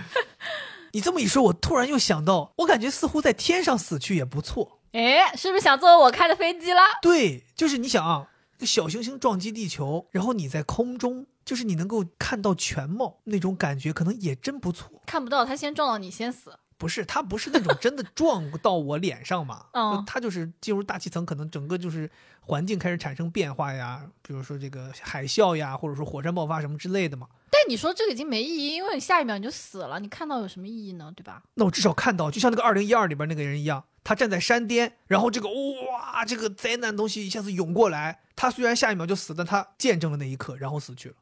[0.92, 4.80] 你这么一说，我突然又想到，我感觉似乎在天上死去也不错。
[4.92, 6.80] 哎，是不是想坐我开的飞机了？
[7.02, 8.28] 对，就是你想啊，
[8.60, 11.26] 小行星撞击地球，然后你在空中。
[11.48, 15.00] 就是你能够看到全貌那种感觉，可能也真不错。
[15.06, 19.66] 看不到他先撞到你先死，不是他不是那种真的 撞到我脸上嘛？
[19.72, 22.08] 嗯，他就是进入大气层，可能整个就是
[22.40, 27.26] 环境开始产生变化呀，比如说这个海啸呀，或者说火山爆发什么之类的嘛。
[27.50, 31.12] 但你说这个已经没意义，因为你下一秒你就死了，你看到有什么意义呢？
[31.16, 31.42] 对吧？
[31.54, 41.14] 那我至少看到，就像那个二零一二里边那个人一样，他站在山巅，然后这个哇，这个灾难东西一下子涌过来，他虽然下一秒就死，但他见证了那一刻，然后死去了。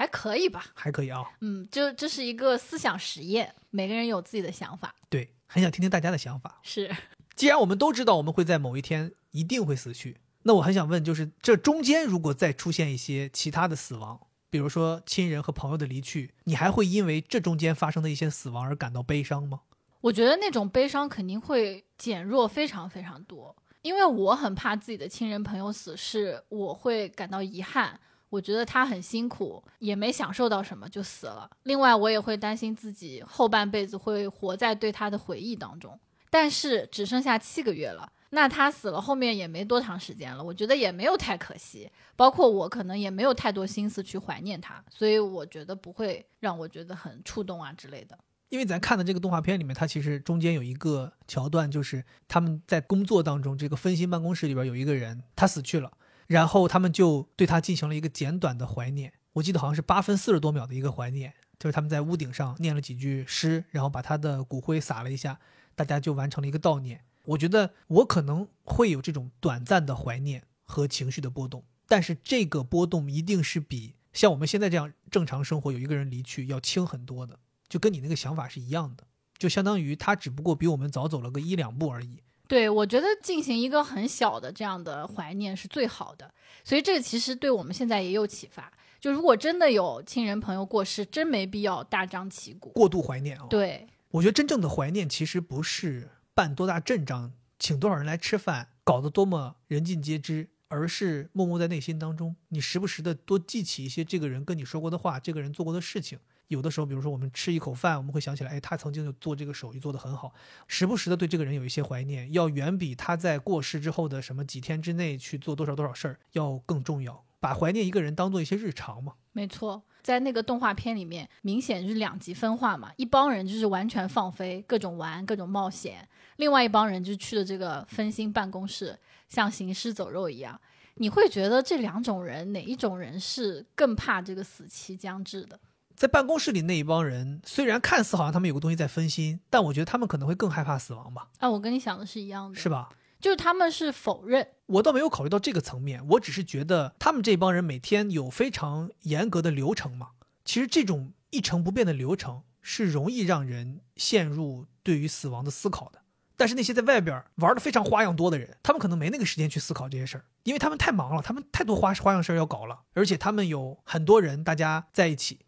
[0.00, 1.22] 还可以吧，还可以啊。
[1.42, 4.94] 嗯，就这是一个思想实验，每个人有自己的想法。
[5.10, 6.58] 对，很想听听大家的想法。
[6.62, 6.90] 是，
[7.34, 19.60] 既然我们都知道我们会在某一天一定会死去，那我很想问，就是这中间如果再出现一些其他的死亡，比如说亲人和朋友的离去，你还会因为这中间发生的一些死亡而感到悲伤吗？
[20.00, 28.00] 我觉得那种悲伤肯定会减弱非常非常多，因为我很怕自己的亲人朋友死，是我会感到遗憾。
[28.30, 31.50] 我觉得他很辛苦，也没享受到什么就死了。
[31.64, 35.98] 另外，我也会担心自己后半辈子会活在对他的回忆当中。
[36.30, 40.44] 但是只剩下七个月了，那他死了，后面也没多长时间了。
[40.44, 48.16] 我觉得也没有太可惜，包括我可能也没有太多心思去怀念他，所以我觉得不会让我觉得很触动啊之类的。
[48.48, 55.90] 因为咱看的这个动画片里面，它其实中间有一个桥段，就是他们在工作当中，这个分心办公室里边有一个人，他死去了。
[56.30, 65.40] 然后他们就对他进行了一个简短的怀念，我记得好像是八分四十多秒的一个怀念，就是他们在屋顶上念了几句诗，然后把他的骨灰撒了一下，
[65.74, 67.02] 大家就完成了一个悼念。
[67.24, 79.02] 我觉得我可能会有这种短暂的怀念和情绪的波动，但是这个波动一定是比像我们现在这样正常生活有一个人离去要轻很多的，就跟你那个想法是一样的，
[79.36, 82.22] 就相当于他只不过比我们早走了个一两步而已。
[82.50, 86.34] 对，我觉得进行一个很小的这样的怀念是最好的，
[86.64, 88.72] 所以这个其实对我们现在也有启发。
[89.00, 93.46] 就如果真的有亲人朋友过世，真没必要大张旗鼓、过度怀念啊。
[93.48, 106.18] 对，我觉得真正的怀念其实不是办多大阵仗、请多少人来吃饭、搞得多么人尽皆知，而是默默在内心当中，你时不时的多记起一些这个人跟你说过的话，这个人做过的事情。
[106.50, 110.34] 有的时候，比如说我们吃一口饭，我们会想起来，哎，他曾经就做这个手艺做得很好，
[110.66, 117.24] 时不时的对这个人有一些怀念，要远比他在过世之后的什么几天之内去做多少多少事儿要更重要。
[117.38, 119.14] 把怀念一个人当做一些日常嘛。
[119.32, 125.94] 没错，在那个动画片里面，明显就是两极分化嘛，一帮人就是完全放飞，各种玩，各种冒险；，
[126.36, 128.98] 另外一帮人就去了这个分心办公室，
[129.28, 130.60] 像行尸走肉一样。
[130.96, 135.58] 你会觉得这两种人哪一种人是更怕这个死期将至的？
[136.00, 141.28] 在办公室里那一帮人，虽然看似好像他们有个东西在分心，但我觉得他们可能会更害怕死亡吧。
[141.40, 142.88] 啊，我跟你想的是一样的，是吧？
[143.20, 150.12] 就是他们是否认，我倒没有考虑到这个层面，我只是觉得他们这帮人每天有非常严格的流程嘛。
[150.42, 156.00] 其实这种一成不变的流程是容易让人陷入对于死亡的思考的。
[156.34, 165.40] 但是那些在外边玩的非常花样多的人，他们可能没那个时间去思考这些事儿，因为他们太忙了，他们太多花花样事儿要搞了，而且他们有很多人，大家在一起。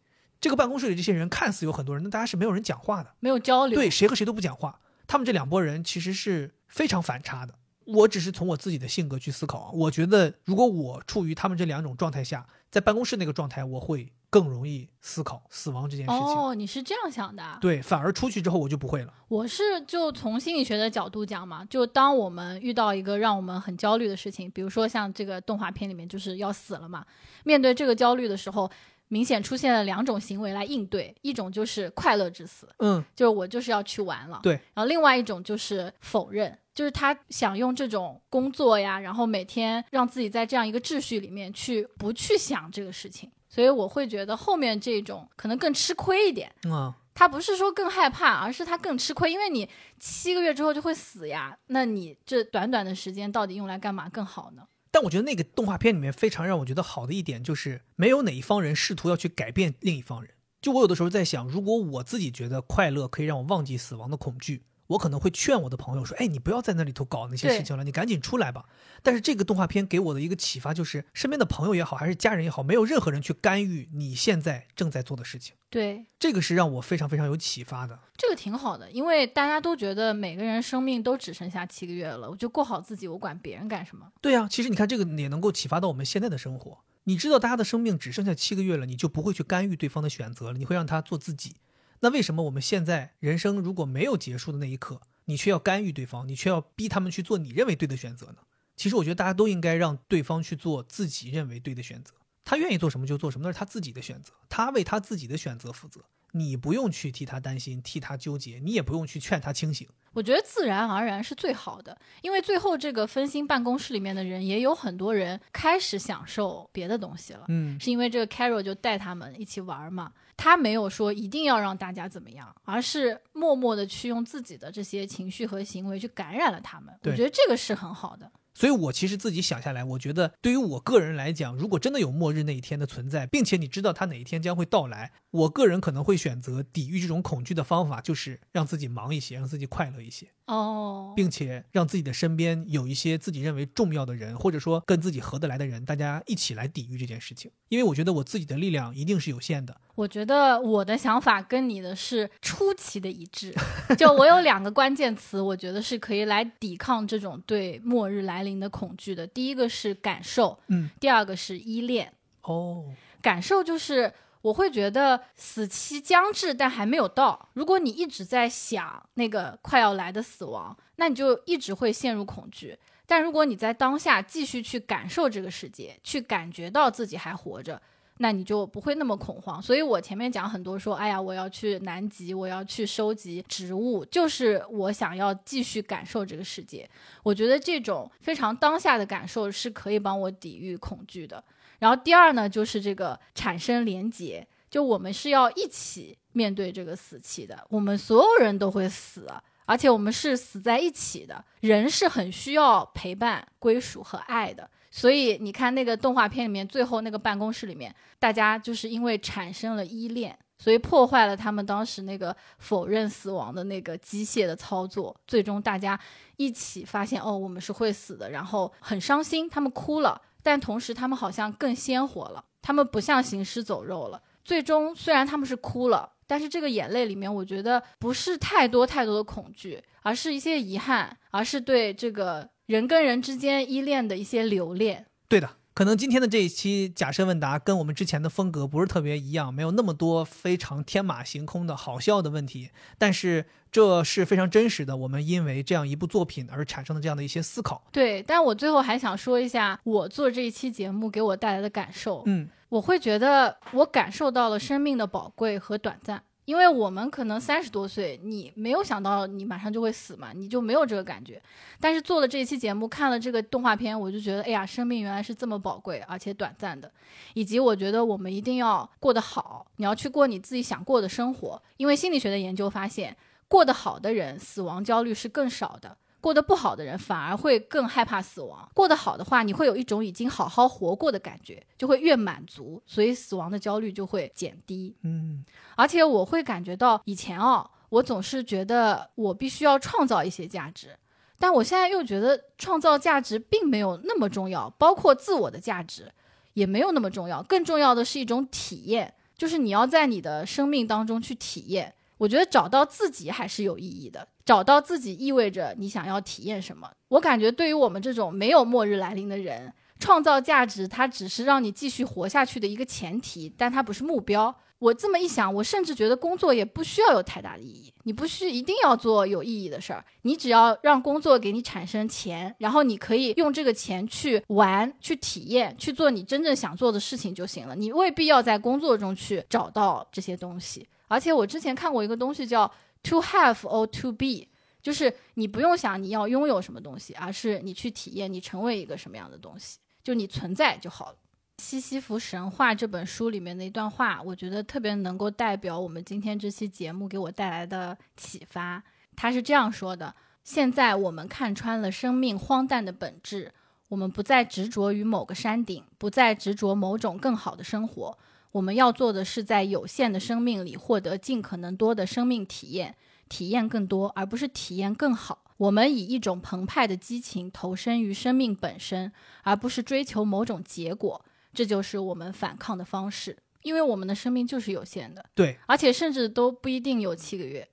[0.43, 4.81] 这个办公室里这些人看似有很多人，那大家是没有人讲话的，没有交流，对，谁和谁都不讲话。
[5.07, 7.55] 他们这两拨人其实是非常反差的。
[7.85, 16.19] 我只是从我自己的性格去思考啊，我觉得如果我处于他们这两种状态下，在办公室那个状态，我会更容易思考死亡这件事情。
[16.19, 17.59] 哦，你是这样想的？
[17.61, 19.15] 对，反而出去之后我就不会了。
[19.29, 27.05] 我是就从心理学的角度讲嘛，就当我们遇到一个让我们很焦虑的事情，比如说像这个动画片里面就是要死了嘛，
[27.45, 28.69] 面对这个焦虑的时候。
[29.13, 34.55] 明显出现了两种行为来应对，一种就是快乐致死，嗯，就是我就是要去玩了，对。
[34.73, 43.31] 然后另外一种就是否认，就是他想用这种工作呀，然后每天让自己在这样一个秩序里面去不去想这个事情。
[43.51, 54.63] 所以我会觉得后面这种可能更吃亏一点，嗯，他不是说更害怕，而是他更吃亏，因为你七个月之后就会死呀，那你这短短的时间到底用来干嘛更好呢？
[54.93, 60.33] 但我觉得那个动画片里面非常让我觉得好的一点，就是没有哪一方人试图要去改变另一方人。
[60.61, 64.63] 就我有的时候在想，如果我自己觉得快乐可以让我忘记死亡的恐惧。
[64.93, 68.65] 我可能会劝我的朋友说：“哎，你不要在那里头搞那些事情了，你赶紧出来吧。”
[69.03, 75.55] 但是这个动画片给我的一个启发就是，身边的朋友也好，还是家人也好，没有任何人去干预你现在正在做的事情。
[75.69, 77.99] 对，这个是让我非常非常有启发的。
[78.17, 84.07] 这个挺好的，因为大家都觉得每个人生命都只剩下七个月了，我就过好自己，我管别人干什么？
[84.21, 86.79] 对啊，其实你看这个也能够启发到我们现在的生活。
[87.05, 91.57] 你知道大家的生命只剩下七个月了，你就不会去干预对方的选择了，你会让他做自己。
[92.03, 95.01] 那为什么我们现在人生如果没有结束的那一刻？
[95.27, 98.39] 你却要干预对方，你却要逼他们去做你认为对的选择呢？
[98.75, 102.13] 其实我觉得大家都应该让对方去做自己认为对的选择，
[102.45, 106.01] 他愿意做什么就做什么，那是他自己的选择，他为他自己的选择负责。
[106.33, 109.87] 你不用去替他担心，替他纠结，你也不用去劝他清醒。
[110.13, 117.45] 我觉得自然而然是最好的，因为最后这个分心办公室里面的人也有很多人开始享受别的东西了。
[117.49, 120.13] 嗯，是因为这个 Carol 就带他们一起玩嘛。
[120.37, 126.95] 他没有说一定要让大家怎么样，而是默默的去用自己的这些情绪和行为去感染了他们。
[127.05, 128.31] 我觉得这个是很好的。
[128.55, 147.51] 所以，我其实自己想下来，我觉得对于我个人来讲，如果真的有末日那一天的存在，并且你知道它哪一天将会到来，我个人可能会选择抵御这种恐惧的方法，就是让自己忙一些，让自己快乐一些哦，并且让自己的身边有一些自己认为重要的人，或者说跟自己合得来的人，大家一起来抵御这件事情。
[147.69, 149.75] 因为我觉得我自己的力量一定是有限的。
[149.95, 153.55] 我觉得我的想法跟你的是出奇的一致。
[153.97, 159.27] 就我有两个关键词，我觉得是可以来抵抗这种对末日来临的恐惧的。
[159.27, 162.13] 第一个是感受，嗯，第二个是依恋。
[162.43, 162.87] 哦，
[163.21, 164.13] 感受就是
[164.43, 167.49] 我会觉得死期将至，但还没有到。
[167.55, 172.79] 如果你一直在想那个快要来的死亡，那你就一直会陷入恐惧。
[173.07, 177.81] 但如果你在当下继续去感受这个世界，去感觉到自己还活着。
[178.19, 186.89] 那你就不会那么恐慌，所以我前面讲很多说，哎呀，我要去南极，我要去收集植物，就是我想要继续感受这个世界。
[187.25, 191.43] 我觉得这种非常当下的感受是可以帮我抵御恐惧的。
[191.83, 199.27] 然后第二呢，就是这个产生连结，就我们是要一起面对这个死期的，我们所有人都会死，
[199.67, 201.45] 而且我们是死在一起的。
[201.59, 204.71] 人是很需要陪伴、归属和爱的。
[204.93, 215.19] 所以你看那个动画片里面，最后那个办公室里面，大家就是因为产生了依恋，所以破坏了他们当时那个否认死亡的那个机械的操作。
[215.27, 215.99] 最终大家
[216.37, 224.21] 一起发现，哦，我们是会死的，然后很伤心，他们哭了，但同时他们好像更鲜活了，他们不像行尸走肉了。
[224.45, 232.51] 最终虽然他们是哭了，但是这个眼泪里面，我觉得不是太多太多的恐惧，而是一些遗憾，而是对这个。
[232.67, 247.83] 人跟人之间依恋的一些留恋，对的，可能今天的这一期假设问答跟我们之前的风格不是特别一样，没有那么多非常天马行空的好笑的问题，但是这是非常真实的，我们因为这样一部作品而产生的这样的一些思考。
[247.91, 256.23] 对，但我最后还想说一下我做这一期节目给我带来的感受，嗯，我会觉得我感受到了生命的宝贵和短暂。
[256.45, 261.41] 因为我们可能三十多岁，你没有想到你马上就会死嘛，你就没有这个感觉。
[261.79, 266.91] 但是做了这一期节目，看了这个动画片，我就觉得，哎呀，生命原来是这么宝贵而且短暂的。
[267.35, 271.63] 以及我觉得我们一定要过得好，你要去过你自己想过的生活。
[271.77, 273.17] 因为心理学的研究发现，
[273.47, 275.97] 过得好的人，死亡焦虑是更少的。
[276.23, 278.67] 过得不好的人反而会更害怕死亡。
[278.73, 284.95] 过得好的话，你会有一种已经好好活过的感觉，就会越满足，所以死亡的焦虑就会减低。
[285.03, 285.45] 嗯，
[285.75, 290.97] 而且我会感觉到以前哦，我总是觉得我必须要创造一些价值，
[291.41, 296.13] 但我现在又觉得创造价值并没有那么重要，包括自我的价值
[296.55, 297.43] 也没有那么重要。
[297.43, 301.93] 更重要的是一种体验，就是你要在你的生命当中去体验。
[302.19, 306.91] 我觉得找到自己还是有意义的，找到自己意味着你想要体验什么。
[307.09, 314.55] 我感觉对于我们这种没有末日来临的人，创造价值它只是让你继续活下去的一个前提，但它不是目标。
[314.79, 317.95] 我这么一想，我甚至觉得工作也不需要有太大的意义。
[318.03, 327.77] 你不需一定要做有意义的事儿，你只要让工作给你产生钱，然后你可以用这个钱去玩、去体验、去做你真正想做的事情就行了。
[327.77, 330.85] 你未必要在工作中去找到这些东西。
[331.07, 332.69] 而且我之前看过一个东西叫
[333.03, 334.49] “to have or to be”，
[334.83, 341.17] 就是你不用想你要拥有什么东西，而是你去体验你成为一个什么样的东西，就你存在就好了。
[341.63, 348.83] 《西西弗神话》这本书里面的一段话，我觉得特别能够代表我们今天这期节目给我带来的启发。
[349.15, 353.53] 他是这样说的：“现在我们看穿了生命荒诞的本质，
[353.89, 358.19] 我们不再执着于某个山顶，不再执着某种更好的生活。
[358.53, 362.95] 我们要做的是在有限的生命里获得尽可能多的生命体验，
[363.29, 365.45] 体验更多，而不是体验更好。
[365.57, 371.25] 我们以一种澎湃的激情投身于生命本身，而不是追求某种结果。”
[371.55, 377.69] 这就是我们反抗的方式，因为我们的生命就是有限的，对，而且甚至都不一定有七个月，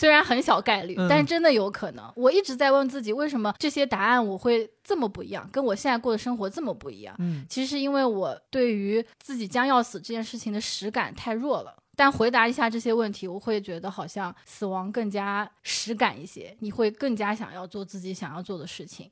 [0.00, 2.10] 虽然很小概率，但真的有可能。
[2.16, 7.14] 我一直在问自己，为什么这些答案我会这么不一样，跟我现在过的生活这么不一样？
[7.18, 11.76] 嗯，其实是因为我对于自己将要死这件事情的实感太弱了。
[11.94, 19.10] 但回答一下这些问题，我会觉得好像死亡更加实感一些，你会更加想要做自己想要做的事情。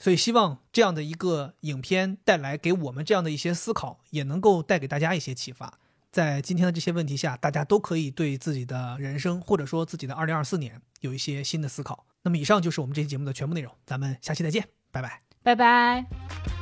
[0.00, 5.80] 所以，希望这样的一个影片带来给我们这样的一些思考，也能够带给大家一些启发。
[6.18, 12.04] 在今天的这些问题下，大家都可以对自己的人生，或者说自己的二零二四年，有一些新的思考。
[12.22, 16.57] 那么，以上就是我们这期节目的全部内容，咱们下期再见，拜拜，拜拜。